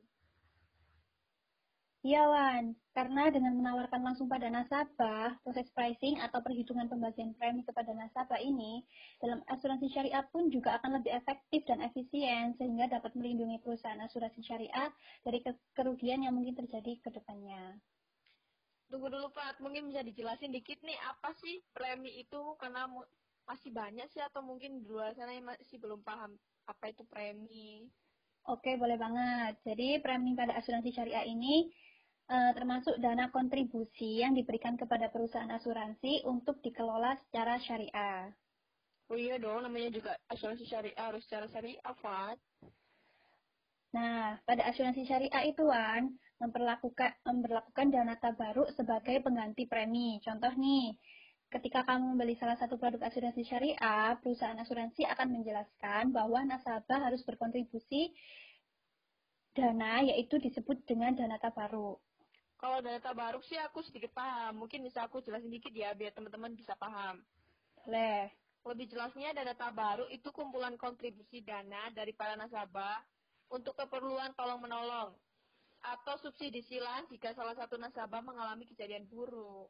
Iya, 2.04 2.24
Wan. 2.28 2.80
Karena 2.96 3.28
dengan 3.28 3.60
menawarkan 3.60 4.08
langsung 4.08 4.32
pada 4.32 4.48
nasabah, 4.48 5.36
proses 5.44 5.68
pricing 5.76 6.20
atau 6.24 6.40
perhitungan 6.40 6.88
pembagian 6.88 7.36
premi 7.36 7.64
kepada 7.68 7.92
nasabah 7.92 8.40
ini, 8.40 8.88
dalam 9.20 9.44
asuransi 9.52 9.92
syariah 9.92 10.24
pun 10.32 10.48
juga 10.48 10.80
akan 10.80 11.04
lebih 11.04 11.16
efektif 11.16 11.64
dan 11.68 11.84
efisien, 11.84 12.56
sehingga 12.56 12.88
dapat 12.88 13.16
melindungi 13.20 13.60
perusahaan 13.64 14.00
asuransi 14.00 14.40
syariah 14.44 14.92
dari 15.28 15.44
kerugian 15.76 16.24
yang 16.24 16.36
mungkin 16.36 16.56
terjadi 16.56 17.04
ke 17.04 17.12
depannya. 17.12 17.80
Tunggu 18.94 19.10
dulu, 19.10 19.34
Pak. 19.34 19.58
Mungkin 19.58 19.90
bisa 19.90 20.06
dijelasin 20.06 20.54
dikit 20.54 20.78
nih, 20.86 20.94
apa 21.02 21.34
sih 21.42 21.66
premi 21.74 22.14
itu? 22.22 22.54
Karena 22.62 22.86
masih 23.50 23.74
banyak 23.74 24.06
sih, 24.14 24.22
atau 24.22 24.46
mungkin 24.46 24.86
di 24.86 24.88
luar 24.94 25.18
sana 25.18 25.34
yang 25.34 25.50
masih 25.50 25.82
belum 25.82 26.06
paham 26.06 26.38
apa 26.70 26.94
itu 26.94 27.02
premi. 27.10 27.90
Oke, 28.46 28.78
boleh 28.78 28.94
banget. 29.02 29.58
Jadi, 29.66 29.98
premi 29.98 30.38
pada 30.38 30.54
asuransi 30.62 30.94
syariah 30.94 31.26
ini 31.26 31.74
uh, 32.30 32.54
termasuk 32.54 32.94
dana 33.02 33.34
kontribusi 33.34 34.22
yang 34.22 34.38
diberikan 34.38 34.78
kepada 34.78 35.10
perusahaan 35.10 35.50
asuransi 35.50 36.22
untuk 36.30 36.62
dikelola 36.62 37.18
secara 37.26 37.58
syariah. 37.66 38.30
Oh 39.10 39.18
iya 39.18 39.42
dong, 39.42 39.66
namanya 39.66 39.90
juga 39.90 40.14
asuransi 40.30 40.70
syariah 40.70 41.02
harus 41.02 41.26
secara 41.26 41.50
syariah, 41.50 41.82
Fat. 41.98 42.38
Nah, 43.98 44.38
pada 44.46 44.70
asuransi 44.70 45.02
syariah 45.10 45.50
itu, 45.50 45.66
Wan, 45.66 46.14
memperlakukan, 46.42 47.22
memperlakukan 47.26 47.88
dana 47.94 48.16
tabaruk 48.18 48.70
sebagai 48.74 49.22
pengganti 49.22 49.70
premi. 49.70 50.18
Contoh 50.24 50.52
nih, 50.58 50.98
ketika 51.54 51.86
kamu 51.86 52.18
membeli 52.18 52.34
salah 52.40 52.58
satu 52.58 52.82
produk 52.82 53.06
asuransi 53.06 53.46
syariah, 53.46 54.18
perusahaan 54.20 54.58
asuransi 54.58 55.06
akan 55.06 55.28
menjelaskan 55.40 56.10
bahwa 56.10 56.42
nasabah 56.48 57.10
harus 57.12 57.22
berkontribusi 57.22 58.10
dana, 59.54 60.02
yaitu 60.02 60.42
disebut 60.42 60.82
dengan 60.90 61.14
dana 61.14 61.38
tabaruk. 61.38 62.02
Kalau 62.58 62.80
data 62.80 63.12
baru 63.12 63.44
sih 63.44 63.60
aku 63.60 63.84
sedikit 63.84 64.16
paham. 64.16 64.64
Mungkin 64.64 64.88
bisa 64.88 65.04
aku 65.04 65.20
jelasin 65.20 65.52
dikit 65.52 65.76
ya 65.76 65.92
biar 65.94 66.16
teman-teman 66.16 66.56
bisa 66.56 66.74
paham. 66.80 67.20
Boleh. 67.84 68.32
Lebih 68.64 68.96
jelasnya 68.96 69.36
data 69.36 69.68
baru 69.76 70.08
itu 70.08 70.32
kumpulan 70.32 70.80
kontribusi 70.80 71.44
dana 71.44 71.92
dari 71.92 72.16
para 72.16 72.40
nasabah 72.40 73.04
untuk 73.52 73.76
keperluan 73.76 74.32
tolong-menolong 74.40 75.12
atau 75.84 76.16
subsidi 76.16 76.64
silang 76.64 77.04
jika 77.12 77.36
salah 77.36 77.54
satu 77.54 77.76
nasabah 77.76 78.24
mengalami 78.24 78.64
kejadian 78.72 79.04
buruk. 79.12 79.68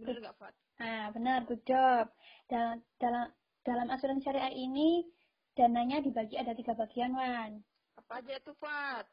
Benar 0.00 0.16
nggak, 0.16 0.36
Fat? 0.40 0.54
Nah, 0.80 1.12
benar, 1.12 1.44
good 1.44 1.60
job. 1.68 2.08
Dalam, 2.48 2.80
dalam, 2.96 3.28
dalam 3.60 3.86
asuransi 3.92 4.24
syariah 4.24 4.56
ini, 4.56 5.04
dananya 5.52 6.00
dibagi 6.00 6.40
ada 6.40 6.56
tiga 6.56 6.72
bagian, 6.72 7.12
Wan. 7.12 7.60
Apa 8.00 8.24
aja 8.24 8.40
tuh, 8.40 8.56
Fat? 8.56 9.04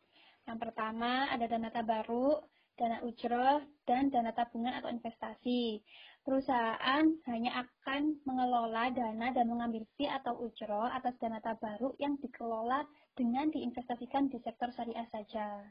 Yang 0.48 0.60
pertama 0.64 1.28
ada 1.28 1.44
dana 1.44 1.68
tabaruk, 1.68 2.48
dana 2.80 3.04
ujroh, 3.04 3.60
dan 3.84 4.08
dana 4.08 4.32
tabungan 4.32 4.80
atau 4.80 4.88
investasi. 4.88 5.84
Perusahaan 6.24 7.04
hanya 7.28 7.68
akan 7.68 8.24
mengelola 8.24 8.92
dana 8.96 9.32
dan 9.36 9.48
mengambil 9.48 9.84
fee 10.00 10.08
atau 10.08 10.40
ujroh 10.40 10.88
atas 10.88 11.16
dana 11.20 11.44
tabaruk 11.44 12.00
yang 12.00 12.16
dikelola 12.20 12.88
dengan 13.16 13.52
diinvestasikan 13.52 14.32
di 14.32 14.40
sektor 14.40 14.72
syariah 14.72 15.08
saja. 15.12 15.68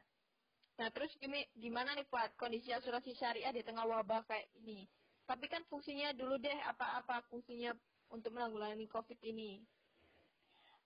Nah, 0.77 0.89
terus 0.93 1.09
gimana 1.57 1.97
nih 1.97 2.05
Pak 2.05 2.37
kondisi 2.37 2.69
asuransi 2.69 3.17
syariah 3.17 3.53
di 3.53 3.65
tengah 3.65 3.89
wabah 3.89 4.29
kayak 4.29 4.53
ini? 4.61 4.85
Tapi 5.25 5.49
kan 5.49 5.65
fungsinya 5.73 6.13
dulu 6.13 6.37
deh 6.37 6.59
apa-apa 6.69 7.25
fungsinya 7.33 7.73
untuk 8.13 8.37
menanggulangi 8.37 8.87
COVID 8.87 9.19
ini. 9.25 9.65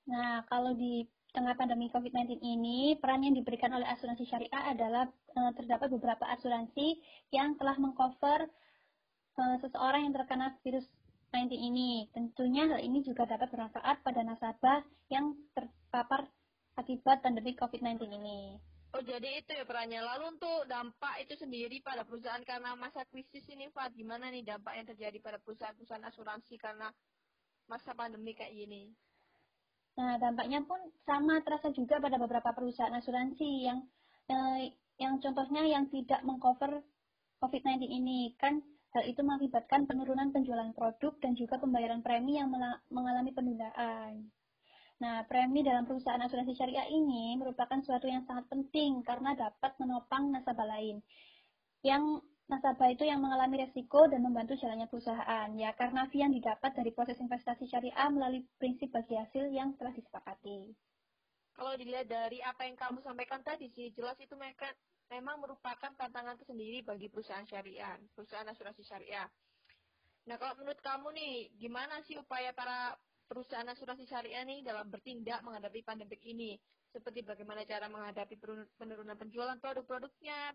Nah, 0.09 0.47
kalau 0.49 0.73
di 0.79 1.05
tengah 1.35 1.55
pandemi 1.55 1.91
COVID-19 1.93 2.41
ini, 2.43 2.97
peran 2.99 3.23
yang 3.23 3.35
diberikan 3.37 3.71
oleh 3.71 3.87
asuransi 3.87 4.27
syariah 4.27 4.75
adalah 4.75 5.07
e, 5.11 5.41
terdapat 5.55 5.93
beberapa 5.93 6.25
asuransi 6.39 6.99
yang 7.31 7.55
telah 7.61 7.77
mengcover 7.79 8.49
e, 9.39 9.43
seseorang 9.63 10.09
yang 10.09 10.15
terkena 10.17 10.57
virus 10.63 10.87
19 11.35 11.55
ini. 11.55 11.91
Tentunya 12.11 12.67
hal 12.67 12.81
ini 12.83 13.03
juga 13.07 13.27
dapat 13.27 13.51
bermanfaat 13.55 14.03
pada 14.03 14.21
nasabah 14.27 14.83
yang 15.13 15.37
terpapar 15.55 16.27
akibat 16.75 17.23
pandemi 17.23 17.55
COVID-19 17.55 18.11
ini. 18.11 18.70
Oh 18.91 19.03
jadi 19.07 19.39
itu 19.39 19.55
ya 19.55 19.63
perannya. 19.63 20.03
Lalu 20.03 20.35
untuk 20.35 20.67
dampak 20.67 21.23
itu 21.23 21.39
sendiri 21.39 21.79
pada 21.79 22.03
perusahaan 22.03 22.43
karena 22.43 22.75
masa 22.75 23.07
krisis 23.07 23.47
ini 23.47 23.71
Pak, 23.71 23.95
gimana 23.95 24.35
nih 24.35 24.43
dampak 24.43 24.75
yang 24.75 24.87
terjadi 24.91 25.19
pada 25.23 25.39
perusahaan-perusahaan 25.39 26.11
asuransi 26.11 26.59
karena 26.59 26.91
masa 27.71 27.95
pandemi 27.95 28.35
kayak 28.35 28.51
gini? 28.51 28.91
Nah 29.95 30.19
dampaknya 30.19 30.67
pun 30.67 30.83
sama 31.07 31.39
terasa 31.47 31.71
juga 31.71 32.03
pada 32.03 32.19
beberapa 32.19 32.51
perusahaan 32.51 32.95
asuransi 32.99 33.49
yang 33.63 33.79
eh, 34.27 34.75
yang 34.99 35.23
contohnya 35.23 35.63
yang 35.71 35.87
tidak 35.87 36.27
mengcover 36.27 36.83
COVID-19 37.39 37.87
ini 37.87 38.35
kan 38.43 38.59
hal 38.91 39.07
itu 39.07 39.23
mengakibatkan 39.23 39.87
penurunan 39.87 40.35
penjualan 40.35 40.75
produk 40.75 41.15
dan 41.23 41.39
juga 41.39 41.63
pembayaran 41.63 42.03
premi 42.03 42.43
yang 42.43 42.51
mengalami 42.91 43.31
penundaan. 43.31 44.35
Nah, 45.01 45.25
premi 45.25 45.65
dalam 45.65 45.89
perusahaan 45.89 46.21
asuransi 46.21 46.53
syariah 46.53 46.85
ini 46.93 47.33
merupakan 47.41 47.81
suatu 47.81 48.05
yang 48.05 48.21
sangat 48.29 48.53
penting 48.53 49.01
karena 49.01 49.33
dapat 49.33 49.73
menopang 49.81 50.29
nasabah 50.29 50.69
lain. 50.77 51.01
Yang 51.81 52.21
nasabah 52.53 52.93
itu 52.93 53.09
yang 53.09 53.25
mengalami 53.25 53.65
resiko 53.65 54.05
dan 54.13 54.21
membantu 54.21 54.61
jalannya 54.61 54.85
perusahaan. 54.93 55.49
Ya, 55.57 55.73
karena 55.73 56.05
fee 56.13 56.21
yang 56.21 56.37
didapat 56.37 56.77
dari 56.77 56.93
proses 56.93 57.17
investasi 57.17 57.65
syariah 57.73 58.13
melalui 58.13 58.45
prinsip 58.61 58.93
bagi 58.93 59.17
hasil 59.17 59.49
yang 59.49 59.73
telah 59.81 59.97
disepakati. 59.97 60.77
Kalau 61.57 61.73
dilihat 61.81 62.05
dari 62.05 62.45
apa 62.45 62.69
yang 62.69 62.77
kamu 62.77 63.01
sampaikan 63.01 63.41
tadi 63.41 63.73
sih, 63.73 63.89
jelas 63.97 64.21
itu 64.21 64.37
mereka 64.37 64.69
memang 65.09 65.41
merupakan 65.41 65.97
tantangan 65.97 66.37
tersendiri 66.37 66.85
bagi 66.85 67.09
perusahaan 67.09 67.49
syariah, 67.49 67.97
perusahaan 68.13 68.49
asuransi 68.53 68.85
syariah. 68.85 69.29
Nah, 70.29 70.37
kalau 70.37 70.61
menurut 70.61 70.81
kamu 70.85 71.09
nih, 71.17 71.35
gimana 71.57 72.05
sih 72.05 72.21
upaya 72.21 72.53
para 72.53 72.93
perusahaan 73.31 73.71
asuransi 73.71 74.11
syariah 74.11 74.43
nih 74.43 74.67
dalam 74.67 74.91
bertindak 74.91 75.47
menghadapi 75.47 75.87
pandemi 75.87 76.19
ini? 76.27 76.59
Seperti 76.91 77.23
bagaimana 77.23 77.63
cara 77.63 77.87
menghadapi 77.87 78.35
penurunan 78.75 79.15
penjualan 79.15 79.55
produk-produknya? 79.63 80.51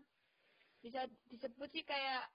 Bisa 0.84 1.08
disebut 1.32 1.72
sih 1.72 1.88
kayak 1.88 2.28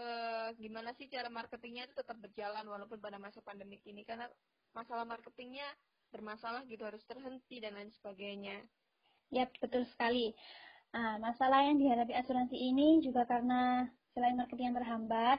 eh, 0.00 0.48
gimana 0.56 0.96
sih 0.96 1.12
cara 1.12 1.28
marketingnya 1.28 1.92
itu 1.92 1.94
tetap 2.00 2.16
berjalan 2.16 2.64
walaupun 2.64 2.96
pada 2.96 3.20
masa 3.20 3.44
pandemi 3.44 3.76
ini 3.84 4.00
karena 4.08 4.24
masalah 4.72 5.04
marketingnya 5.04 5.68
bermasalah 6.08 6.64
gitu 6.64 6.80
harus 6.88 7.04
terhenti 7.04 7.60
dan 7.60 7.76
lain 7.76 7.92
sebagainya. 7.92 8.64
Ya 9.28 9.44
betul 9.60 9.84
sekali. 9.84 10.32
Nah, 10.96 11.20
masalah 11.20 11.66
yang 11.66 11.76
dihadapi 11.76 12.16
asuransi 12.16 12.56
ini 12.56 13.04
juga 13.04 13.28
karena 13.28 13.84
selain 14.16 14.38
marketing 14.38 14.72
yang 14.72 14.78
terhambat, 14.80 15.38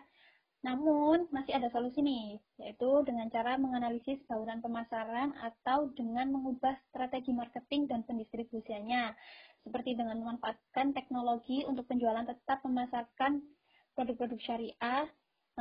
namun, 0.66 1.30
masih 1.30 1.54
ada 1.54 1.70
solusi 1.70 2.02
nih, 2.02 2.42
yaitu 2.58 2.90
dengan 3.06 3.30
cara 3.30 3.62
menganalisis 3.62 4.18
bauran 4.26 4.58
pemasaran 4.58 5.38
atau 5.38 5.94
dengan 5.94 6.34
mengubah 6.34 6.74
strategi 6.90 7.30
marketing 7.30 7.86
dan 7.86 8.02
pendistribusiannya, 8.10 9.14
seperti 9.62 9.94
dengan 9.94 10.18
memanfaatkan 10.18 10.98
teknologi 10.98 11.62
untuk 11.70 11.86
penjualan 11.86 12.26
tetap 12.26 12.66
memasarkan 12.66 13.46
produk-produk 13.94 14.40
syariah, 14.42 15.06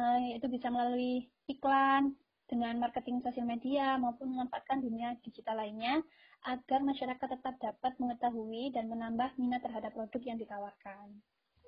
eh, 0.00 0.18
yaitu 0.32 0.48
bisa 0.48 0.72
melalui 0.72 1.28
iklan, 1.44 2.16
dengan 2.46 2.78
marketing 2.78 3.20
sosial 3.26 3.42
media, 3.42 3.98
maupun 3.98 4.30
memanfaatkan 4.30 4.78
dunia 4.78 5.18
digital 5.26 5.58
lainnya, 5.58 5.98
agar 6.46 6.78
masyarakat 6.78 7.26
tetap 7.26 7.58
dapat 7.58 7.92
mengetahui 7.98 8.70
dan 8.70 8.86
menambah 8.86 9.34
minat 9.34 9.66
terhadap 9.66 9.90
produk 9.92 10.22
yang 10.22 10.38
ditawarkan. 10.38 11.10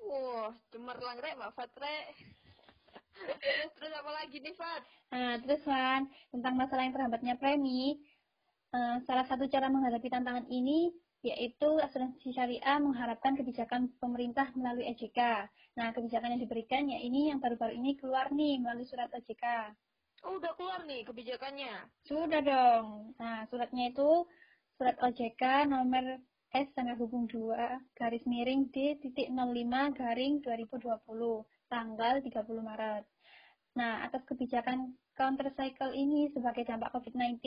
Wah, 0.07 0.55
cemerlang 0.71 1.19
rek, 1.19 1.35
Mbak 1.35 1.51
Fatre 1.51 2.15
terus 3.75 3.91
apa 3.93 4.11
lagi 4.11 4.37
nih 4.39 4.55
Fat? 4.55 4.83
Nah, 5.11 5.33
terus 5.43 5.61
Wan, 5.65 6.07
tentang 6.31 6.53
masalah 6.55 6.83
yang 6.85 6.95
terhambatnya 6.95 7.35
premi, 7.35 7.99
uh, 8.73 9.01
salah 9.03 9.25
satu 9.27 9.45
cara 9.49 9.67
menghadapi 9.67 10.07
tantangan 10.07 10.45
ini 10.49 10.93
yaitu 11.19 11.67
asuransi 11.83 12.31
syariah 12.31 12.79
mengharapkan 12.79 13.35
kebijakan 13.35 13.91
pemerintah 13.99 14.47
melalui 14.55 14.87
EJK. 14.87 15.51
Nah, 15.75 15.91
kebijakan 15.91 16.39
yang 16.39 16.41
diberikan 16.47 16.87
ya 16.87 16.99
ini 17.03 17.27
yang 17.27 17.43
baru-baru 17.43 17.75
ini 17.75 17.99
keluar 17.99 18.31
nih 18.31 18.63
melalui 18.63 18.87
surat 18.87 19.11
EJK. 19.11 19.75
Oh, 20.23 20.39
udah 20.39 20.51
keluar 20.55 20.83
nih 20.87 21.03
kebijakannya? 21.07 21.91
Sudah 22.07 22.39
dong. 22.43 23.15
Nah, 23.19 23.47
suratnya 23.51 23.91
itu 23.91 24.27
surat 24.79 24.95
OJK 24.99 25.67
nomor 25.67 26.23
S 26.55 26.67
tanggal 26.71 26.95
hubung 26.99 27.27
2 27.27 27.99
garis 27.99 28.23
miring 28.23 28.71
D 28.71 28.95
titik 29.03 29.27
05 29.29 29.93
garing 29.95 30.39
2020 30.41 30.87
tanggal 31.69 32.19
30 32.19 32.43
Maret. 32.59 33.05
Nah, 33.77 34.03
atas 34.03 34.25
kebijakan 34.25 34.97
counter 35.13 35.53
cycle 35.53 35.93
ini 35.93 36.33
sebagai 36.33 36.65
dampak 36.65 36.89
COVID-19 36.91 37.39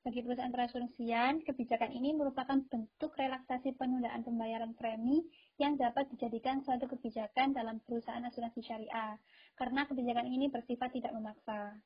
bagi 0.00 0.20
perusahaan 0.24 0.50
perasuransian, 0.50 1.44
kebijakan 1.44 1.92
ini 1.92 2.16
merupakan 2.16 2.58
bentuk 2.66 3.12
relaksasi 3.14 3.76
penundaan 3.76 4.24
pembayaran 4.24 4.72
premi 4.74 5.22
yang 5.60 5.76
dapat 5.76 6.08
dijadikan 6.10 6.64
suatu 6.64 6.88
kebijakan 6.88 7.52
dalam 7.52 7.78
perusahaan 7.84 8.24
asuransi 8.24 8.60
syariah, 8.64 9.20
karena 9.60 9.84
kebijakan 9.84 10.26
ini 10.26 10.48
bersifat 10.48 10.90
tidak 10.96 11.12
memaksa. 11.12 11.76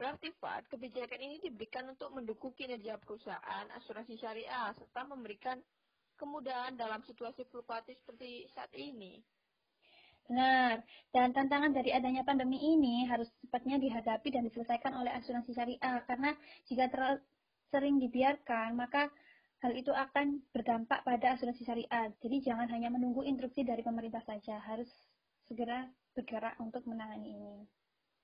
Berarti, 0.00 0.32
kebijakan 0.72 1.20
ini 1.20 1.36
diberikan 1.44 1.86
untuk 1.92 2.10
mendukung 2.10 2.56
kinerja 2.56 2.96
perusahaan 2.98 3.68
asuransi 3.76 4.16
syariah 4.16 4.72
serta 4.74 5.04
memberikan 5.06 5.60
kemudahan 6.16 6.74
dalam 6.74 7.04
situasi 7.04 7.44
fluktuatif 7.52 8.00
seperti 8.02 8.48
saat 8.56 8.72
ini. 8.74 9.20
Benar. 10.26 10.82
Dan 11.10 11.34
tantangan 11.34 11.74
dari 11.74 11.90
adanya 11.90 12.22
pandemi 12.22 12.58
ini 12.58 13.04
harus 13.06 13.28
cepatnya 13.42 13.76
dihadapi 13.82 14.28
dan 14.30 14.46
diselesaikan 14.46 14.94
oleh 14.94 15.12
asuransi 15.18 15.50
syariah 15.52 15.98
karena 16.06 16.30
jika 16.66 16.88
terlalu 16.88 17.18
sering 17.72 17.96
dibiarkan 17.96 18.76
maka 18.76 19.08
hal 19.62 19.72
itu 19.78 19.94
akan 19.94 20.42
berdampak 20.50 21.06
pada 21.06 21.38
asuransi 21.38 21.62
syariah. 21.62 22.10
Jadi 22.18 22.42
jangan 22.42 22.66
hanya 22.68 22.90
menunggu 22.90 23.22
instruksi 23.22 23.62
dari 23.62 23.86
pemerintah 23.86 24.20
saja, 24.26 24.58
harus 24.58 24.90
segera 25.46 25.86
bergerak 26.18 26.58
untuk 26.58 26.82
menangani 26.84 27.38
ini. 27.38 27.56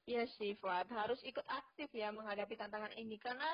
Iya 0.09 0.25
sih, 0.41 0.57
Fuad. 0.59 0.91
Harus 0.91 1.21
ikut 1.23 1.45
aktif 1.47 1.93
ya 1.95 2.11
menghadapi 2.11 2.57
tantangan 2.59 2.91
ini 2.97 3.21
karena 3.21 3.47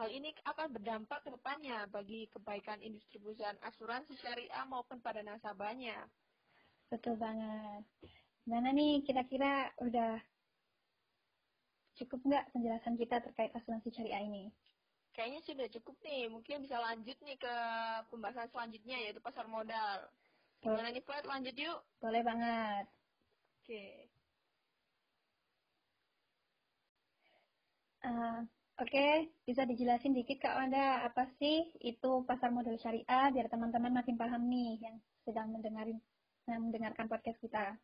hal 0.00 0.08
ini 0.08 0.32
akan 0.48 0.72
berdampak 0.72 1.20
ke 1.26 1.34
depannya 1.34 1.84
bagi 1.92 2.24
kebaikan 2.32 2.80
industri 2.80 3.20
perusahaan 3.20 3.58
asuransi 3.66 4.16
syariah 4.16 4.64
maupun 4.64 5.02
pada 5.04 5.20
nasabahnya. 5.20 6.08
Betul 6.90 7.14
banget. 7.16 7.86
Gimana 8.42 8.74
nih 8.74 9.06
kira-kira 9.06 9.70
udah 9.78 10.18
cukup 11.94 12.18
nggak 12.26 12.50
penjelasan 12.50 12.98
kita 12.98 13.22
terkait 13.22 13.54
asuransi 13.54 13.94
syariah 13.94 14.26
ini? 14.26 14.50
Kayaknya 15.14 15.40
sudah 15.46 15.66
cukup 15.70 15.96
nih. 16.02 16.26
Mungkin 16.26 16.66
bisa 16.66 16.82
lanjut 16.82 17.14
nih 17.22 17.38
ke 17.38 17.54
pembahasan 18.10 18.50
selanjutnya 18.50 18.98
yaitu 18.98 19.22
pasar 19.22 19.46
modal. 19.46 20.10
Gimana 20.60 20.90
nih 20.90 21.04
Fat? 21.06 21.24
Lanjut 21.24 21.54
yuk. 21.54 21.78
Boleh 22.02 22.22
banget. 22.26 22.84
Oke. 23.62 23.70
Okay. 23.70 23.94
Uh, 28.00 28.42
Oke, 28.80 28.96
okay. 28.96 29.14
bisa 29.44 29.68
dijelasin 29.68 30.16
dikit 30.16 30.40
Kak 30.40 30.56
Wanda, 30.56 31.04
apa 31.04 31.28
sih 31.36 31.68
itu 31.84 32.24
pasar 32.24 32.48
modal 32.48 32.80
syariah 32.80 33.28
biar 33.28 33.52
teman-teman 33.52 33.92
makin 33.92 34.16
paham 34.16 34.48
nih 34.48 34.80
yang 34.80 34.96
sedang 35.20 35.52
mendengarin 35.52 36.00
mendengarkan 36.58 37.06
podcast 37.06 37.38
kita. 37.38 37.78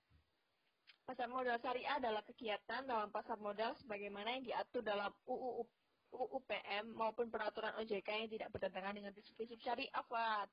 Pasar 1.06 1.30
modal 1.30 1.54
syariah 1.62 2.02
adalah 2.02 2.26
kegiatan 2.26 2.82
dalam 2.82 3.14
pasar 3.14 3.38
modal 3.38 3.78
sebagaimana 3.78 4.34
yang 4.34 4.42
diatur 4.42 4.82
dalam 4.82 5.14
UU 5.30 5.62
UU 6.16 6.38
PM 6.48 6.94
maupun 6.98 7.30
peraturan 7.30 7.76
OJK 7.78 8.08
yang 8.26 8.30
tidak 8.30 8.48
bertentangan 8.50 8.94
dengan 8.94 9.12
prinsip 9.14 9.58
syariah, 9.62 10.02
Fat. 10.10 10.48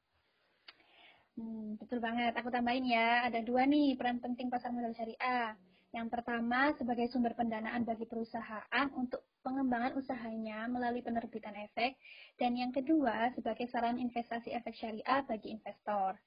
Hmm, 1.34 1.82
betul 1.82 1.98
banget. 1.98 2.38
Aku 2.38 2.54
tambahin 2.54 2.86
ya, 2.86 3.26
ada 3.26 3.42
dua 3.42 3.66
nih 3.66 3.98
peran 3.98 4.22
penting 4.22 4.54
pasar 4.54 4.70
modal 4.70 4.94
syariah. 4.94 5.58
Yang 5.94 6.10
pertama, 6.10 6.74
sebagai 6.74 7.06
sumber 7.10 7.38
pendanaan 7.38 7.86
bagi 7.86 8.10
perusahaan 8.10 8.88
untuk 8.98 9.26
pengembangan 9.46 9.94
usahanya 9.98 10.66
melalui 10.66 11.06
penerbitan 11.06 11.54
efek. 11.54 11.98
Dan 12.38 12.58
yang 12.58 12.74
kedua, 12.74 13.30
sebagai 13.38 13.70
saran 13.70 14.02
investasi 14.02 14.54
efek 14.54 14.74
syariah 14.74 15.22
bagi 15.26 15.54
investor. 15.54 16.18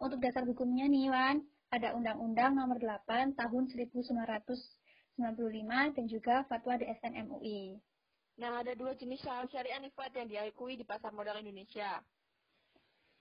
Untuk 0.00 0.16
dasar 0.24 0.48
hukumnya 0.48 0.88
nih, 0.88 1.12
Wan, 1.12 1.44
ada 1.68 1.92
Undang-Undang 1.92 2.56
Nomor 2.56 2.80
8 2.80 3.36
Tahun 3.36 3.64
1995 3.68 5.20
dan 5.92 6.04
juga 6.08 6.40
Fatwa 6.48 6.80
DSN 6.80 7.28
MUI. 7.28 7.76
Nah, 8.40 8.64
ada 8.64 8.72
dua 8.72 8.96
jenis 8.96 9.20
saham 9.20 9.44
syariah 9.52 9.76
nih, 9.76 9.92
Fat, 9.92 10.16
yang 10.16 10.24
diakui 10.24 10.80
di 10.80 10.88
pasar 10.88 11.12
modal 11.12 11.36
Indonesia. 11.44 12.00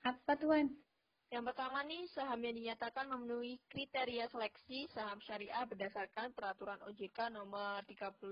Apa 0.07 0.39
tuan? 0.39 0.71
Yang 1.27 1.51
pertama 1.51 1.83
nih, 1.83 2.07
saham 2.15 2.39
yang 2.47 2.55
dinyatakan 2.55 3.11
memenuhi 3.11 3.59
kriteria 3.67 4.31
seleksi 4.31 4.87
saham 4.95 5.19
syariah 5.27 5.67
berdasarkan 5.67 6.31
peraturan 6.31 6.79
OJK 6.87 7.35
nomor 7.35 7.83
35 7.91 8.23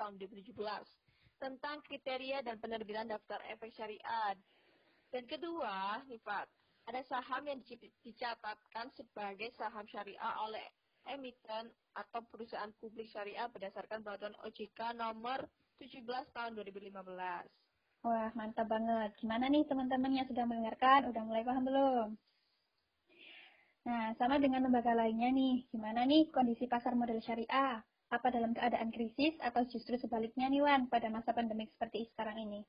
tahun 0.00 0.14
2017 0.16 0.56
tentang 1.36 1.84
kriteria 1.84 2.40
dan 2.40 2.56
penerbitan 2.56 3.12
daftar 3.12 3.38
efek 3.52 3.68
syariah. 3.76 4.32
Dan 5.12 5.28
kedua, 5.28 6.00
nih 6.08 6.18
Pak, 6.24 6.61
ada 6.86 7.00
saham 7.06 7.46
yang 7.46 7.60
dicatatkan 8.02 8.90
sebagai 8.98 9.54
saham 9.54 9.86
syariah 9.86 10.34
oleh 10.42 10.66
emiten 11.10 11.70
atau 11.98 12.22
perusahaan 12.30 12.70
publik 12.78 13.10
syariah 13.10 13.46
berdasarkan 13.50 14.02
peraturan 14.06 14.38
OJK 14.46 14.94
nomor 14.94 15.46
17 15.82 16.06
tahun 16.34 16.52
2015. 16.58 16.94
Wah, 18.02 18.30
mantap 18.34 18.66
banget. 18.66 19.14
Gimana 19.18 19.46
nih 19.46 19.62
teman-teman 19.66 20.10
yang 20.10 20.26
sudah 20.26 20.42
mendengarkan? 20.42 21.06
Udah 21.10 21.22
mulai 21.22 21.46
paham 21.46 21.64
belum? 21.66 22.08
Nah, 23.82 24.14
sama 24.14 24.38
dengan 24.38 24.66
lembaga 24.66 24.94
lainnya 24.94 25.30
nih, 25.30 25.66
gimana 25.70 26.06
nih 26.06 26.30
kondisi 26.30 26.70
pasar 26.70 26.94
modal 26.94 27.18
syariah? 27.22 27.82
Apa 28.10 28.28
dalam 28.30 28.54
keadaan 28.54 28.92
krisis 28.92 29.34
atau 29.40 29.64
justru 29.66 29.98
sebaliknya 29.98 30.46
nih 30.50 30.62
Wan 30.62 30.86
pada 30.86 31.08
masa 31.08 31.34
pandemi 31.34 31.66
seperti 31.66 32.10
sekarang 32.12 32.42
ini? 32.42 32.60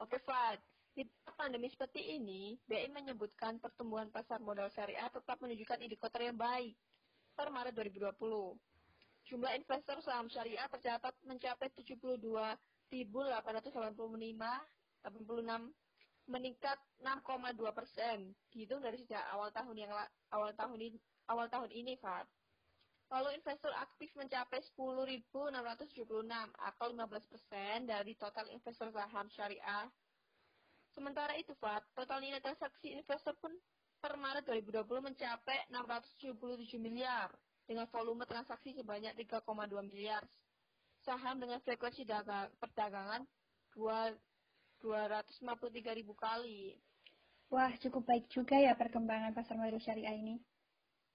Oke 0.00 0.20
Fat, 0.22 0.60
di 0.94 1.02
pandemi 1.34 1.66
seperti 1.66 2.14
ini, 2.14 2.54
BI 2.70 2.86
menyebutkan 2.94 3.58
pertumbuhan 3.58 4.08
pasar 4.14 4.38
modal 4.38 4.70
syariah 4.70 5.10
tetap 5.10 5.42
menunjukkan 5.42 5.82
indikator 5.82 6.22
yang 6.22 6.38
baik 6.38 6.78
per 7.34 7.50
Maret 7.50 7.74
2020. 7.74 8.14
Jumlah 9.26 9.52
investor 9.58 9.98
saham 10.06 10.30
syariah 10.30 10.70
tercatat 10.70 11.18
mencapai 11.26 11.68
72.885 11.74 12.54
86 15.04 15.74
meningkat 16.24 16.78
6,2 17.04 17.60
persen, 17.76 18.32
dihitung 18.48 18.80
dari 18.80 18.96
sejak 18.96 19.20
awal 19.36 19.52
tahun 19.52 19.76
yang 19.76 19.92
awal 20.32 20.56
tahun 20.56 20.80
ini, 20.80 20.96
awal 21.28 21.46
tahun 21.52 21.68
ini, 21.68 22.00
Fat. 22.00 22.24
Lalu 23.12 23.36
investor 23.36 23.68
aktif 23.76 24.08
mencapai 24.16 24.64
10.676 24.64 25.52
atau 26.56 26.86
15 26.88 27.30
persen 27.30 27.84
dari 27.84 28.16
total 28.16 28.48
investor 28.48 28.88
saham 28.88 29.28
syariah. 29.28 29.84
Sementara 30.94 31.34
itu, 31.34 31.50
Fat, 31.58 31.82
total 31.98 32.22
nilai 32.22 32.38
transaksi 32.38 32.94
investor 32.94 33.34
pun 33.42 33.50
per 33.98 34.14
Maret 34.14 34.46
2020 34.46 35.10
mencapai 35.10 35.66
677 35.68 36.78
miliar 36.78 37.34
dengan 37.66 37.90
volume 37.90 38.22
transaksi 38.30 38.72
sebanyak 38.78 39.12
3,2 39.26 39.42
miliar. 39.90 40.22
Saham 41.02 41.42
dengan 41.42 41.60
frekuensi 41.60 42.06
perdagangan 42.56 43.26
2 43.76 44.16
253 44.84 45.98
ribu 45.98 46.12
kali. 46.14 46.76
Wah, 47.48 47.72
cukup 47.80 48.04
baik 48.04 48.28
juga 48.28 48.60
ya 48.60 48.76
perkembangan 48.76 49.32
pasar 49.32 49.56
modal 49.56 49.80
syariah 49.80 50.12
ini. 50.12 50.36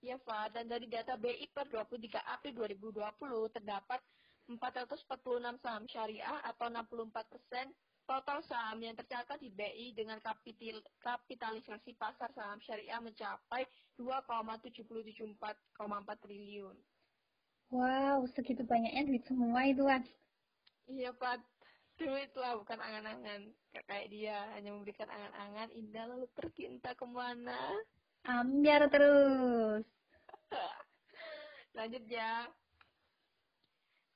Ya, 0.01 0.17
Fa. 0.25 0.49
Dan 0.49 0.65
dari 0.65 0.89
data 0.89 1.13
BI 1.19 1.45
per 1.53 1.69
23 1.69 2.17
April 2.25 2.53
2020 2.65 3.53
terdapat 3.53 4.01
446 4.49 5.61
saham 5.61 5.85
syariah 5.85 6.41
atau 6.41 6.65
64 6.73 7.29
persen 7.29 7.69
total 8.09 8.41
saham 8.49 8.81
yang 8.81 8.97
tercatat 8.97 9.37
di 9.37 9.53
BI 9.53 9.93
dengan 9.93 10.17
kapital, 10.17 10.81
kapitalisasi 10.97 11.93
pasar 11.93 12.33
saham 12.33 12.57
syariah 12.65 12.97
mencapai 12.97 13.69
2,774,4 14.01 16.25
triliun. 16.25 16.73
Wow, 17.69 18.25
segitu 18.33 18.65
banyaknya 18.65 19.05
duit 19.05 19.21
semua 19.29 19.61
itu, 19.69 19.85
Wan. 19.85 20.01
Iya, 20.89 21.13
Pak. 21.13 21.37
Duit 22.01 22.33
lah 22.33 22.57
bukan 22.57 22.81
angan-angan. 22.81 23.53
Kayak 23.85 24.07
dia 24.09 24.41
hanya 24.57 24.73
memberikan 24.73 25.05
angan-angan. 25.05 25.69
Indah 25.77 26.09
lalu 26.09 26.25
pergi 26.33 26.65
entah 26.65 26.97
ke 26.97 27.05
mana. 27.05 27.77
Ambiar 28.25 28.89
terus. 28.89 29.85
Lanjut 31.77 32.01
ya 32.09 32.49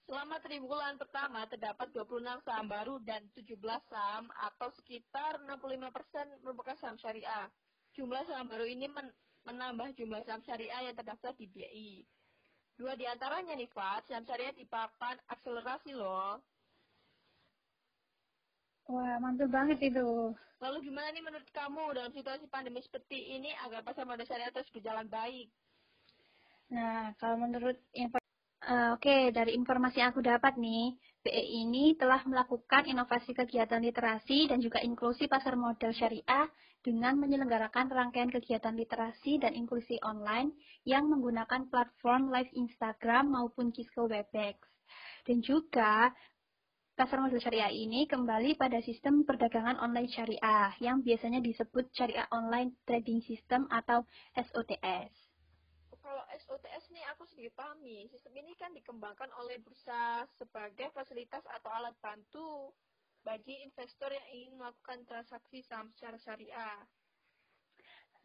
Selama 0.04 0.36
triwulan 0.44 1.00
pertama 1.00 1.48
terdapat 1.48 1.88
26 1.96 2.44
saham 2.44 2.68
baru 2.68 3.00
dan 3.08 3.24
17 3.32 3.56
saham 3.88 4.28
atau 4.36 4.68
sekitar 4.76 5.40
65% 5.48 6.44
merupakan 6.44 6.76
saham 6.76 7.00
syariah. 7.00 7.48
Jumlah 7.96 8.28
saham 8.28 8.52
baru 8.52 8.68
ini 8.68 8.92
men 8.92 9.08
menambah 9.48 9.96
jumlah 9.96 10.24
saham 10.28 10.44
syariah 10.44 10.92
yang 10.92 10.96
terdaftar 10.96 11.32
di 11.40 11.48
BI. 11.48 12.04
Dua 12.74 12.98
di 13.00 13.06
antaranya 13.08 13.56
nih, 13.56 13.70
Fat, 13.72 14.04
saham 14.08 14.28
syariah 14.28 14.56
di 14.56 14.68
papan 14.68 15.16
akselerasi 15.32 15.96
loh. 15.96 16.40
Wah, 18.92 19.16
mantul 19.24 19.48
banget 19.48 19.80
itu. 19.80 20.36
Lalu 20.60 20.78
gimana 20.92 21.12
nih 21.12 21.24
menurut 21.24 21.48
kamu 21.52 21.96
dalam 21.96 22.12
situasi 22.16 22.48
pandemi 22.48 22.80
seperti 22.84 23.40
ini 23.40 23.52
agar 23.68 23.84
pasar 23.84 24.04
modal 24.08 24.28
syariah 24.28 24.52
terus 24.52 24.72
berjalan 24.72 25.08
baik? 25.08 25.48
Nah, 26.72 27.12
kalau 27.20 27.36
menurut 27.36 27.76
info 27.92 28.23
Uh, 28.64 28.96
Oke, 28.96 29.12
okay, 29.12 29.22
dari 29.36 29.60
informasi 29.60 30.00
yang 30.00 30.16
aku 30.16 30.24
dapat 30.24 30.56
nih, 30.56 30.96
BE 31.20 31.44
ini 31.68 32.00
telah 32.00 32.24
melakukan 32.24 32.88
inovasi 32.88 33.36
kegiatan 33.36 33.84
literasi 33.84 34.48
dan 34.48 34.64
juga 34.64 34.80
inklusi 34.80 35.28
pasar 35.28 35.60
modal 35.60 35.92
syariah 35.92 36.48
dengan 36.80 37.20
menyelenggarakan 37.20 37.92
rangkaian 37.92 38.32
kegiatan 38.32 38.72
literasi 38.72 39.44
dan 39.44 39.52
inklusi 39.52 40.00
online 40.00 40.56
yang 40.88 41.12
menggunakan 41.12 41.68
platform 41.68 42.32
live 42.32 42.48
Instagram 42.56 43.36
maupun 43.36 43.76
Kisco 43.76 44.08
Webex. 44.08 44.56
Dan 45.28 45.44
juga 45.44 46.16
pasar 46.96 47.20
modal 47.20 47.44
syariah 47.44 47.72
ini 47.72 48.08
kembali 48.08 48.56
pada 48.56 48.80
sistem 48.80 49.28
perdagangan 49.28 49.76
online 49.76 50.08
syariah 50.08 50.72
yang 50.80 51.04
biasanya 51.04 51.44
disebut 51.44 51.92
syariah 51.92 52.32
online 52.32 52.80
trading 52.88 53.20
system 53.28 53.68
atau 53.68 54.08
SOTS. 54.40 55.23
SOTS 56.34 56.90
ini 56.90 57.02
aku 57.14 57.30
sedikit 57.30 57.62
pahami, 57.62 58.10
sistem 58.10 58.34
ini 58.42 58.58
kan 58.58 58.74
dikembangkan 58.74 59.30
oleh 59.38 59.62
bursa 59.62 60.26
sebagai 60.42 60.90
fasilitas 60.90 61.46
atau 61.46 61.70
alat 61.70 61.94
bantu 62.02 62.74
bagi 63.22 63.62
investor 63.62 64.10
yang 64.10 64.28
ingin 64.34 64.58
melakukan 64.58 65.06
transaksi 65.06 65.62
saham 65.70 65.94
secara 65.94 66.18
syariah. 66.18 66.82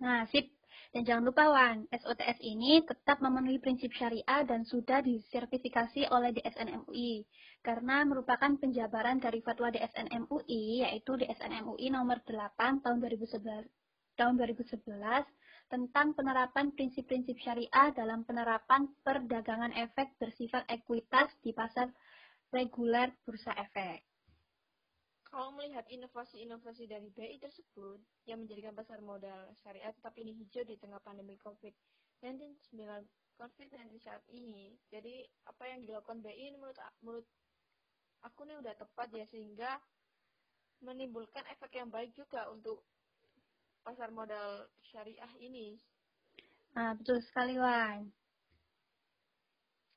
Nah, 0.01 0.25
sip. 0.31 0.49
Dan 0.89 1.05
jangan 1.05 1.25
lupa 1.29 1.53
Wan, 1.53 1.85
SOTS 1.93 2.41
ini 2.41 2.81
tetap 2.81 3.21
memenuhi 3.21 3.61
prinsip 3.61 3.93
syariah 3.93 4.41
dan 4.49 4.65
sudah 4.65 5.05
disertifikasi 5.05 6.09
oleh 6.09 6.33
DSN 6.33 6.81
MUI 6.81 7.29
karena 7.61 8.09
merupakan 8.09 8.57
penjabaran 8.57 9.21
dari 9.21 9.45
fatwa 9.45 9.69
DSN 9.69 10.09
MUI 10.25 10.87
yaitu 10.87 11.13
DSN 11.19 11.61
MUI 11.67 11.93
nomor 11.93 12.25
8 12.25 12.81
tahun 12.81 13.05
2011 13.05 13.69
tahun 14.17 14.35
2011 14.41 14.81
tentang 15.69 16.17
penerapan 16.17 16.73
prinsip-prinsip 16.73 17.37
syariah 17.45 17.93
dalam 17.93 18.25
penerapan 18.25 18.89
perdagangan 19.05 19.73
efek 19.77 20.17
bersifat 20.17 20.65
ekuitas 20.69 21.29
di 21.45 21.53
pasar 21.53 21.93
reguler 22.49 23.13
bursa 23.29 23.53
efek. 23.53 24.01
Kalau 25.29 25.53
melihat 25.53 25.85
inovasi-inovasi 25.93 26.89
dari 26.89 27.13
BI 27.13 27.37
tersebut 27.37 28.01
yang 28.25 28.41
menjadikan 28.41 28.73
pasar 28.73 29.05
modal 29.05 29.53
syariah 29.61 29.93
tetap 29.93 30.17
ini 30.17 30.33
hijau 30.33 30.65
di 30.65 30.81
tengah 30.81 31.05
pandemi 31.05 31.37
COVID-19 31.37 32.57
COVID-19 33.37 34.01
saat 34.01 34.25
ini. 34.33 34.73
Jadi 34.89 35.23
apa 35.45 35.69
yang 35.69 35.85
dilakukan 35.85 36.25
BI 36.25 36.57
menurut 36.57 36.81
menurut 37.05 37.27
aku 38.25 38.49
ini 38.49 38.57
udah 38.57 38.75
tepat 38.75 39.09
ya 39.13 39.29
sehingga 39.29 39.77
menimbulkan 40.81 41.45
efek 41.53 41.77
yang 41.77 41.93
baik 41.93 42.17
juga 42.17 42.49
untuk 42.49 42.83
pasar 43.83 44.11
modal 44.13 44.67
syariah 44.93 45.33
ini. 45.39 45.79
Nah, 46.77 46.95
betul 46.95 47.19
sekali, 47.25 47.59
Wan. 47.59 48.09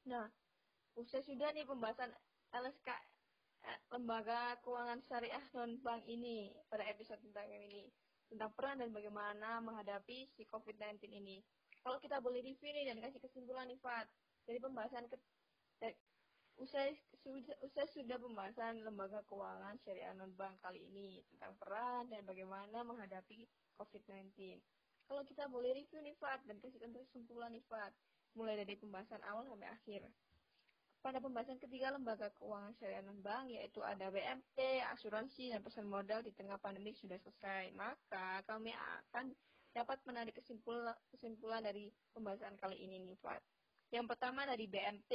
Nah, 0.10 0.28
usai 0.98 1.22
sudah 1.22 1.54
nih 1.54 1.68
pembahasan 1.68 2.10
LSK 2.52 2.90
lembaga 3.94 4.58
keuangan 4.66 5.00
syariah 5.06 5.46
non 5.54 5.78
bank 5.86 6.02
ini 6.10 6.50
pada 6.66 6.82
episode 6.90 7.22
tentang 7.22 7.46
ini 7.54 7.86
tentang 8.32 8.50
peran 8.56 8.80
dan 8.80 8.90
bagaimana 8.96 9.60
menghadapi 9.60 10.32
si 10.34 10.48
COVID-19 10.48 11.04
ini. 11.12 11.44
Kalau 11.84 12.00
kita 12.00 12.24
boleh 12.24 12.40
review 12.40 12.72
nih 12.72 12.88
dan 12.88 13.04
kasih 13.04 13.20
kesimpulan 13.20 13.68
nih 13.68 13.78
Fat 13.84 14.08
dari 14.48 14.58
pembahasan 14.64 15.06
ke, 15.12 15.20
dari, 15.84 15.94
usai 16.62 16.94
sudah 17.26 17.58
usai 17.66 17.86
sudah 17.90 18.22
pembahasan 18.22 18.86
lembaga 18.86 19.26
keuangan 19.26 19.82
syariah 19.82 20.14
non 20.14 20.30
bank 20.38 20.62
kali 20.62 20.78
ini 20.94 21.26
tentang 21.34 21.58
peran 21.58 22.06
dan 22.14 22.22
bagaimana 22.22 22.86
menghadapi 22.86 23.50
COVID-19. 23.82 24.30
Kalau 25.10 25.26
kita 25.26 25.50
boleh 25.50 25.74
review 25.74 26.06
nih 26.06 26.14
Fat 26.22 26.46
dan 26.46 26.62
kasih 26.62 26.78
kesimpulan 26.78 27.50
nih 27.50 27.66
Fat 27.66 27.90
mulai 28.38 28.62
dari 28.62 28.78
pembahasan 28.78 29.20
awal 29.26 29.50
sampai 29.50 29.74
akhir. 29.74 30.06
Pada 31.02 31.18
pembahasan 31.18 31.58
ketiga 31.58 31.90
lembaga 31.90 32.30
keuangan 32.38 32.78
syariah 32.78 33.02
non-bank 33.02 33.50
yaitu 33.50 33.82
ada 33.82 34.14
BMT, 34.14 34.86
asuransi, 34.94 35.50
dan 35.50 35.66
pesan 35.66 35.90
modal 35.90 36.22
di 36.22 36.30
tengah 36.38 36.62
pandemi 36.62 36.94
sudah 36.94 37.18
selesai. 37.26 37.74
Maka 37.74 38.46
kami 38.46 38.70
akan 38.70 39.34
dapat 39.74 39.98
menarik 40.06 40.38
kesimpulan, 40.38 40.94
kesimpulan 41.10 41.66
dari 41.66 41.90
pembahasan 42.14 42.54
kali 42.62 42.78
ini 42.86 43.02
nih 43.02 43.18
Pak. 43.18 43.42
Yang 43.90 44.14
pertama 44.14 44.46
dari 44.46 44.70
BMT 44.70 45.12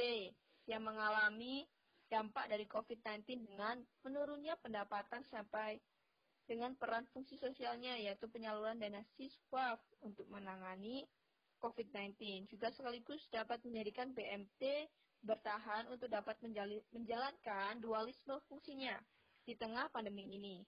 yang 0.67 0.83
mengalami 0.83 1.65
dampak 2.07 2.47
dari 2.47 2.63
COVID-19 2.67 3.47
dengan 3.47 3.79
menurunnya 4.03 4.55
pendapatan 4.63 5.23
sampai 5.27 5.79
dengan 6.47 6.71
peran 6.79 7.03
fungsi 7.11 7.35
sosialnya 7.35 7.99
yaitu 7.99 8.31
penyaluran 8.31 8.79
dana 8.79 9.03
siswa 9.19 9.75
untuk 9.99 10.23
menangani 10.31 11.03
COVID-19. 11.59 12.47
Juga 12.47 12.71
sekaligus 12.71 13.19
dapat 13.27 13.59
menjadikan 13.67 14.15
BMT 14.15 14.87
bertahan 15.25 15.91
untuk 15.91 16.07
dapat 16.07 16.39
menjalankan 16.95 17.83
dualisme 17.83 18.39
fungsinya 18.47 18.95
di 19.43 19.57
tengah 19.59 19.91
pandemi 19.91 20.23
ini. 20.31 20.63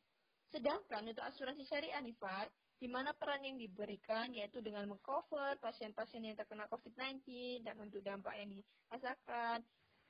Sedangkan 0.49 1.05
untuk 1.05 1.23
asuransi 1.23 1.63
syariah 1.63 2.01
nih 2.01 2.17
Pak, 2.17 2.49
di 2.79 2.87
mana 2.89 3.13
peran 3.13 3.45
yang 3.45 3.59
diberikan 3.59 4.31
yaitu 4.31 4.63
dengan 4.63 4.87
mengcover 4.89 5.59
pasien-pasien 5.61 6.25
yang 6.25 6.35
terkena 6.35 6.65
COVID-19 6.71 7.23
dan 7.63 7.75
untuk 7.79 8.01
dampak 8.01 8.33
yang 8.39 8.49
dirasakan 8.49 9.61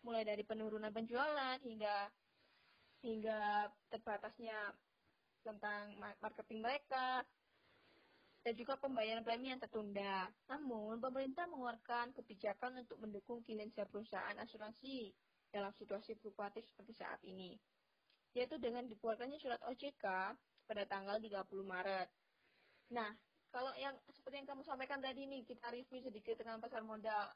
mulai 0.03 0.23
dari 0.23 0.43
penurunan 0.47 0.91
penjualan 0.91 1.59
hingga 1.61 2.07
hingga 2.99 3.71
terbatasnya 3.91 4.75
tentang 5.43 5.95
marketing 6.19 6.59
mereka 6.59 7.23
dan 8.43 8.53
juga 8.55 8.79
pembayaran 8.79 9.23
premi 9.23 9.51
yang 9.51 9.59
tertunda. 9.59 10.31
Namun, 10.47 10.99
pemerintah 11.03 11.47
mengeluarkan 11.47 12.15
kebijakan 12.15 12.83
untuk 12.83 12.97
mendukung 13.03 13.43
kinerja 13.43 13.83
perusahaan 13.87 14.35
asuransi 14.39 15.11
dalam 15.51 15.75
situasi 15.75 16.15
fluktuatif 16.19 16.63
seperti 16.67 16.93
saat 16.95 17.19
ini, 17.27 17.57
yaitu 18.37 18.55
dengan 18.61 18.87
dikeluarkannya 18.87 19.39
surat 19.41 19.59
OJK 19.67 20.05
pada 20.69 20.83
tanggal 20.87 21.19
30 21.19 21.65
Maret. 21.65 22.07
Nah, 22.95 23.11
kalau 23.49 23.73
yang 23.81 23.97
seperti 24.13 24.45
yang 24.45 24.49
kamu 24.53 24.61
sampaikan 24.61 25.01
tadi 25.01 25.25
nih, 25.25 25.41
kita 25.43 25.73
review 25.73 25.99
sedikit 26.05 26.37
dengan 26.37 26.61
pasar 26.61 26.85
modal, 26.85 27.33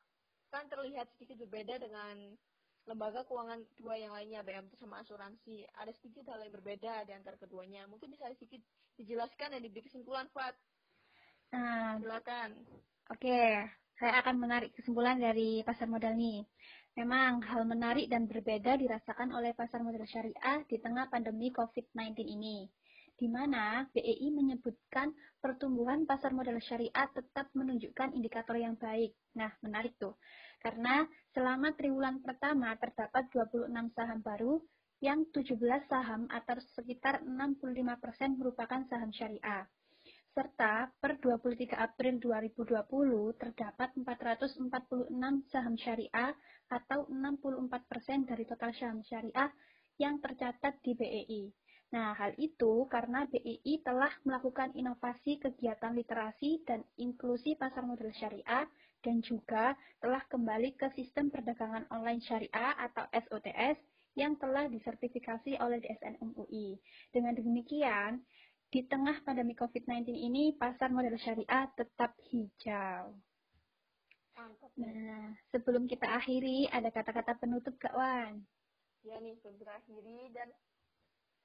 kan 0.53 0.69
terlihat 0.69 1.09
sedikit 1.17 1.41
berbeda 1.41 1.81
dengan 1.81 2.37
lembaga 2.83 3.23
keuangan 3.23 3.63
dua 3.79 3.95
yang 3.95 4.11
lainnya 4.11 4.43
BMT 4.43 4.75
sama 4.75 4.99
asuransi. 4.99 5.63
Ada 5.79 5.91
sedikit 5.95 6.27
hal 6.31 6.43
yang 6.43 6.53
berbeda 6.53 7.07
di 7.07 7.13
antara 7.15 7.39
keduanya. 7.39 7.87
Mungkin 7.87 8.11
bisa 8.11 8.27
sedikit 8.35 8.59
dijelaskan 8.99 9.55
dan 9.55 9.61
diberi 9.63 9.87
kesimpulan 9.87 10.27
Fat. 10.35 10.55
Nah 11.55 11.99
silakan. 12.01 12.49
oke. 13.13 13.21
Okay. 13.21 13.67
saya 13.93 14.25
akan 14.25 14.41
menarik 14.41 14.73
kesimpulan 14.73 15.21
dari 15.21 15.61
pasar 15.61 15.85
modal 15.85 16.17
nih. 16.17 16.43
Memang 16.97 17.45
hal 17.45 17.61
menarik 17.65 18.09
dan 18.09 18.25
berbeda 18.25 18.73
dirasakan 18.77 19.31
oleh 19.33 19.53
pasar 19.53 19.85
modal 19.85 20.03
syariah 20.09 20.65
di 20.65 20.77
tengah 20.81 21.07
pandemi 21.13 21.53
COVID-19 21.53 22.25
ini 22.25 22.67
di 23.23 23.31
mana 23.31 23.87
BEI 23.95 24.35
menyebutkan 24.35 25.15
pertumbuhan 25.39 26.03
pasar 26.03 26.35
modal 26.35 26.59
syariah 26.59 27.07
tetap 27.15 27.47
menunjukkan 27.55 28.11
indikator 28.19 28.59
yang 28.59 28.75
baik. 28.75 29.15
Nah, 29.39 29.47
menarik 29.63 29.95
tuh. 29.95 30.19
Karena 30.59 31.07
selama 31.31 31.71
triwulan 31.71 32.19
pertama 32.19 32.75
terdapat 32.75 33.31
26 33.31 33.71
saham 33.95 34.19
baru 34.19 34.59
yang 34.99 35.23
17 35.31 35.55
saham 35.87 36.27
atau 36.27 36.59
sekitar 36.75 37.23
65% 37.23 38.35
merupakan 38.35 38.83
saham 38.91 39.15
syariah. 39.15 39.71
Serta 40.35 40.91
per 40.99 41.15
23 41.23 41.79
April 41.79 42.19
2020 42.19 43.39
terdapat 43.39 43.95
446 44.03 44.67
saham 45.47 45.79
syariah 45.79 46.35
atau 46.67 47.07
64% 47.07 48.27
dari 48.27 48.43
total 48.43 48.75
saham 48.75 48.99
syariah 49.07 49.47
yang 49.95 50.19
tercatat 50.19 50.83
di 50.83 50.91
BEI. 50.91 51.62
Nah, 51.93 52.17
hal 52.17 52.33
itu 52.41 52.89
karena 52.89 53.29
BEI 53.29 53.85
telah 53.85 54.09
melakukan 54.25 54.73
inovasi 54.73 55.37
kegiatan 55.37 55.93
literasi 55.93 56.65
dan 56.65 56.81
inklusi 56.97 57.53
pasar 57.53 57.85
modal 57.85 58.09
syariah 58.17 58.65
dan 59.05 59.21
juga 59.21 59.77
telah 60.01 60.25
kembali 60.25 60.73
ke 60.73 60.89
sistem 60.97 61.29
perdagangan 61.29 61.85
online 61.93 62.17
syariah 62.25 62.73
atau 62.81 63.05
SOTS 63.13 63.77
yang 64.17 64.33
telah 64.41 64.65
disertifikasi 64.73 65.61
oleh 65.61 65.85
DSN 65.85 66.17
MUI. 66.33 66.81
Dengan 67.13 67.37
demikian, 67.37 68.25
di 68.73 68.81
tengah 68.89 69.21
pandemi 69.21 69.53
COVID-19 69.53 70.17
ini, 70.17 70.57
pasar 70.57 70.89
modal 70.89 71.13
syariah 71.21 71.69
tetap 71.77 72.17
hijau. 72.33 73.13
Nah, 74.81 75.29
sebelum 75.53 75.85
kita 75.85 76.09
akhiri, 76.09 76.65
ada 76.73 76.89
kata-kata 76.89 77.37
penutup, 77.37 77.77
Kak 77.77 77.93
Wan. 77.93 78.41
Ya 79.05 79.21
nih, 79.21 79.37
sebelum 79.45 79.69
akhiri, 79.69 80.33
dan 80.33 80.49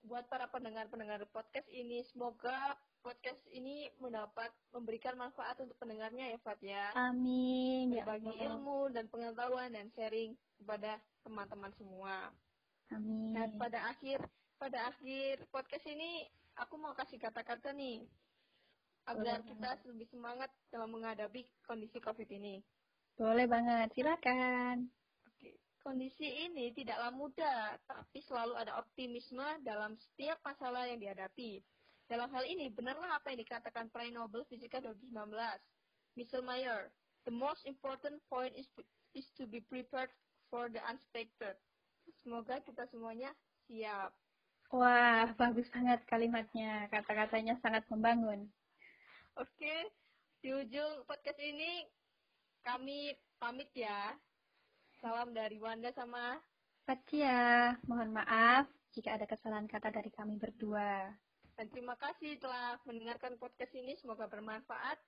buat 0.09 0.25
para 0.33 0.49
pendengar-pendengar 0.49 1.21
podcast 1.29 1.69
ini, 1.69 2.01
semoga 2.09 2.75
podcast 3.05 3.39
ini 3.53 3.93
mendapat 4.01 4.49
memberikan 4.73 5.15
manfaat 5.21 5.61
untuk 5.61 5.77
pendengarnya 5.77 6.33
ya 6.33 6.39
Fat 6.41 6.59
ya. 6.65 6.91
Amin. 6.97 7.93
Ya 7.93 8.09
Berbagi 8.09 8.33
ya 8.33 8.49
ilmu 8.51 8.89
dan 8.91 9.05
pengetahuan 9.13 9.71
dan 9.77 9.93
sharing 9.93 10.33
kepada 10.57 10.97
teman-teman 11.23 11.73
semua. 11.77 12.33
Amin. 12.89 13.37
Dan 13.37 13.61
pada 13.61 13.93
akhir 13.93 14.25
pada 14.57 14.91
akhir 14.91 15.45
podcast 15.53 15.85
ini 15.87 16.27
aku 16.57 16.81
mau 16.81 16.97
kasih 16.97 17.21
kata-kata 17.21 17.71
nih 17.77 18.03
agar 19.07 19.45
Boleh. 19.45 19.49
kita 19.53 19.71
lebih 19.89 20.09
semangat 20.09 20.51
dalam 20.73 20.89
menghadapi 20.89 21.45
kondisi 21.69 22.01
COVID 22.01 22.29
ini. 22.33 22.65
Boleh 23.15 23.45
banget, 23.45 23.93
silakan. 23.93 24.98
Kondisi 25.83 26.27
ini 26.49 26.75
tidaklah 26.75 27.15
mudah, 27.15 27.79
tapi 27.87 28.21
selalu 28.21 28.59
ada 28.59 28.77
optimisme 28.77 29.47
dalam 29.65 29.95
setiap 29.97 30.37
masalah 30.45 30.85
yang 30.85 31.01
dihadapi. 31.01 31.63
Dalam 32.09 32.29
hal 32.33 32.45
ini, 32.49 32.73
benarlah 32.73 33.21
apa 33.21 33.33
yang 33.33 33.41
dikatakan 33.45 33.93
Prize 33.93 34.13
Nobel 34.13 34.45
Fisika 34.49 34.81
2019. 34.81 35.13
Mr. 36.19 36.41
Mayer, 36.43 36.91
the 37.29 37.33
most 37.33 37.63
important 37.69 38.19
point 38.33 38.51
is, 38.57 38.67
is 39.15 39.29
to 39.37 39.47
be 39.47 39.61
prepared 39.61 40.11
for 40.51 40.73
the 40.73 40.81
unexpected. 40.89 41.55
Semoga 42.25 42.59
kita 42.65 42.89
semuanya 42.89 43.31
siap. 43.69 44.11
Wah, 44.73 45.33
bagus 45.37 45.69
banget 45.73 46.01
kalimatnya. 46.09 46.89
Kata-katanya 46.93 47.57
sangat 47.61 47.85
membangun. 47.89 48.49
Oke, 49.37 49.93
di 50.45 50.53
ujung 50.53 51.05
podcast 51.09 51.41
ini 51.41 51.87
kami 52.65 53.17
pamit 53.41 53.71
ya. 53.73 54.13
Salam 54.99 55.31
dari 55.31 55.63
Wanda 55.63 55.95
sama 55.95 56.43
Fatia. 56.83 57.79
Mohon 57.87 58.19
maaf 58.19 58.67
jika 58.91 59.15
ada 59.15 59.31
kesalahan 59.31 59.71
kata 59.71 59.95
dari 59.95 60.11
kami 60.11 60.35
berdua. 60.35 61.15
Dan 61.55 61.71
terima 61.71 61.95
kasih 61.95 62.35
telah 62.43 62.83
mendengarkan 62.83 63.39
podcast 63.39 63.71
ini. 63.79 63.95
Semoga 63.95 64.27
bermanfaat. 64.27 64.99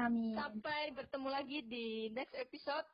Amin. 0.00 0.32
Sampai 0.32 0.96
bertemu 0.96 1.28
lagi 1.28 1.60
di 1.68 2.08
next 2.16 2.32
episode. 2.32 2.88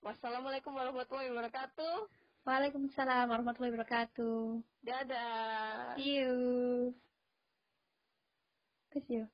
Wassalamualaikum 0.00 0.72
warahmatullahi 0.72 1.28
wabarakatuh. 1.28 1.96
Waalaikumsalam 2.48 3.28
warahmatullahi 3.28 3.76
wabarakatuh. 3.76 4.64
Dadah. 4.80 5.92
See 6.00 6.24
you. 6.24 6.32
See 8.96 9.04
you. 9.12 9.28